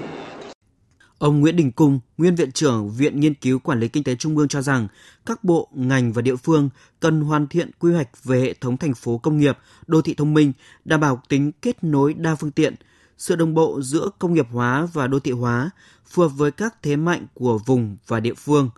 Ông 1.17 1.39
Nguyễn 1.39 1.55
Đình 1.55 1.71
Cung, 1.71 1.99
nguyên 2.17 2.35
viện 2.35 2.51
trưởng 2.51 2.89
Viện 2.89 3.19
Nghiên 3.19 3.33
cứu 3.33 3.59
Quản 3.59 3.79
lý 3.79 3.87
Kinh 3.87 4.03
tế 4.03 4.15
Trung 4.15 4.37
ương 4.37 4.47
cho 4.47 4.61
rằng 4.61 4.87
các 5.25 5.43
bộ, 5.43 5.67
ngành 5.73 6.13
và 6.13 6.21
địa 6.21 6.35
phương 6.35 6.69
cần 6.99 7.21
hoàn 7.21 7.47
thiện 7.47 7.71
quy 7.79 7.93
hoạch 7.93 8.23
về 8.23 8.41
hệ 8.41 8.53
thống 8.53 8.77
thành 8.77 8.93
phố 8.93 9.17
công 9.17 9.37
nghiệp, 9.37 9.57
đô 9.87 10.01
thị 10.01 10.13
thông 10.13 10.33
minh, 10.33 10.53
đảm 10.85 10.99
bảo 10.99 11.21
tính 11.29 11.51
kết 11.61 11.83
nối 11.83 12.13
đa 12.13 12.35
phương 12.35 12.51
tiện, 12.51 12.75
sự 13.17 13.35
đồng 13.35 13.53
bộ 13.53 13.81
giữa 13.81 14.09
công 14.19 14.33
nghiệp 14.33 14.47
hóa 14.51 14.87
và 14.93 15.07
đô 15.07 15.19
thị 15.19 15.31
hóa, 15.31 15.69
phù 16.05 16.21
hợp 16.21 16.27
với 16.27 16.51
các 16.51 16.75
thế 16.81 16.95
mạnh 16.95 17.25
của 17.33 17.57
vùng 17.65 17.97
và 18.07 18.19
địa 18.19 18.33
phương. 18.33 18.69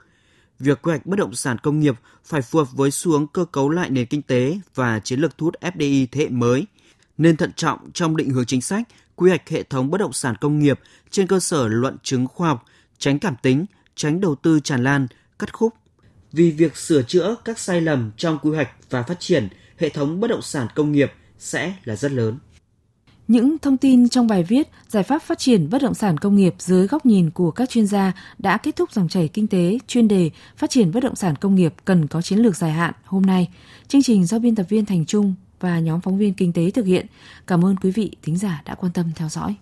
Việc 0.59 0.81
quy 0.81 0.91
hoạch 0.91 1.05
bất 1.05 1.19
động 1.19 1.35
sản 1.35 1.57
công 1.57 1.79
nghiệp 1.79 1.95
phải 2.25 2.41
phù 2.41 2.59
hợp 2.59 2.71
với 2.71 2.91
xu 2.91 3.11
hướng 3.11 3.27
cơ 3.27 3.45
cấu 3.45 3.69
lại 3.69 3.89
nền 3.89 4.05
kinh 4.05 4.21
tế 4.21 4.59
và 4.75 4.99
chiến 4.99 5.19
lược 5.19 5.37
thu 5.37 5.45
hút 5.45 5.55
FDI 5.61 6.07
thế 6.11 6.21
hệ 6.21 6.29
mới, 6.29 6.65
nên 7.17 7.37
thận 7.37 7.51
trọng 7.55 7.91
trong 7.93 8.17
định 8.17 8.29
hướng 8.29 8.45
chính 8.45 8.61
sách, 8.61 8.87
quy 9.15 9.29
hoạch 9.29 9.49
hệ 9.49 9.63
thống 9.63 9.91
bất 9.91 9.97
động 9.97 10.13
sản 10.13 10.35
công 10.41 10.59
nghiệp 10.59 10.79
trên 11.11 11.27
cơ 11.27 11.39
sở 11.39 11.67
luận 11.67 11.97
chứng 12.03 12.27
khoa 12.27 12.47
học, 12.49 12.65
tránh 12.97 13.19
cảm 13.19 13.35
tính, 13.41 13.65
tránh 13.95 14.21
đầu 14.21 14.35
tư 14.35 14.59
tràn 14.59 14.83
lan, 14.83 15.07
cắt 15.39 15.53
khúc. 15.53 15.73
Vì 16.31 16.51
việc 16.51 16.77
sửa 16.77 17.01
chữa 17.01 17.35
các 17.45 17.59
sai 17.59 17.81
lầm 17.81 18.11
trong 18.17 18.39
quy 18.41 18.51
hoạch 18.51 18.69
và 18.89 19.03
phát 19.03 19.19
triển 19.19 19.47
hệ 19.77 19.89
thống 19.89 20.19
bất 20.19 20.27
động 20.27 20.41
sản 20.41 20.67
công 20.75 20.91
nghiệp 20.91 21.13
sẽ 21.39 21.73
là 21.83 21.95
rất 21.95 22.11
lớn. 22.11 22.37
Những 23.27 23.57
thông 23.57 23.77
tin 23.77 24.09
trong 24.09 24.27
bài 24.27 24.43
viết 24.43 24.69
Giải 24.87 25.03
pháp 25.03 25.23
phát 25.23 25.39
triển 25.39 25.69
bất 25.69 25.81
động 25.81 25.93
sản 25.93 26.17
công 26.17 26.35
nghiệp 26.35 26.55
dưới 26.59 26.87
góc 26.87 27.05
nhìn 27.05 27.29
của 27.29 27.51
các 27.51 27.69
chuyên 27.69 27.87
gia 27.87 28.13
đã 28.37 28.57
kết 28.57 28.75
thúc 28.75 28.91
dòng 28.91 29.09
chảy 29.09 29.27
kinh 29.27 29.47
tế 29.47 29.79
chuyên 29.87 30.07
đề 30.07 30.29
Phát 30.57 30.69
triển 30.69 30.91
bất 30.91 31.03
động 31.03 31.15
sản 31.15 31.35
công 31.35 31.55
nghiệp 31.55 31.73
cần 31.85 32.07
có 32.07 32.21
chiến 32.21 32.39
lược 32.39 32.55
dài 32.55 32.71
hạn 32.71 32.93
hôm 33.03 33.21
nay. 33.21 33.49
Chương 33.87 34.03
trình 34.03 34.25
do 34.25 34.39
biên 34.39 34.55
tập 34.55 34.65
viên 34.69 34.85
Thành 34.85 35.05
Trung 35.05 35.35
và 35.59 35.79
nhóm 35.79 36.01
phóng 36.01 36.17
viên 36.17 36.33
kinh 36.33 36.53
tế 36.53 36.71
thực 36.71 36.85
hiện. 36.85 37.05
Cảm 37.47 37.65
ơn 37.65 37.75
quý 37.75 37.91
vị 37.91 38.11
thính 38.21 38.37
giả 38.37 38.61
đã 38.65 38.75
quan 38.75 38.91
tâm 38.93 39.11
theo 39.15 39.29
dõi. 39.29 39.55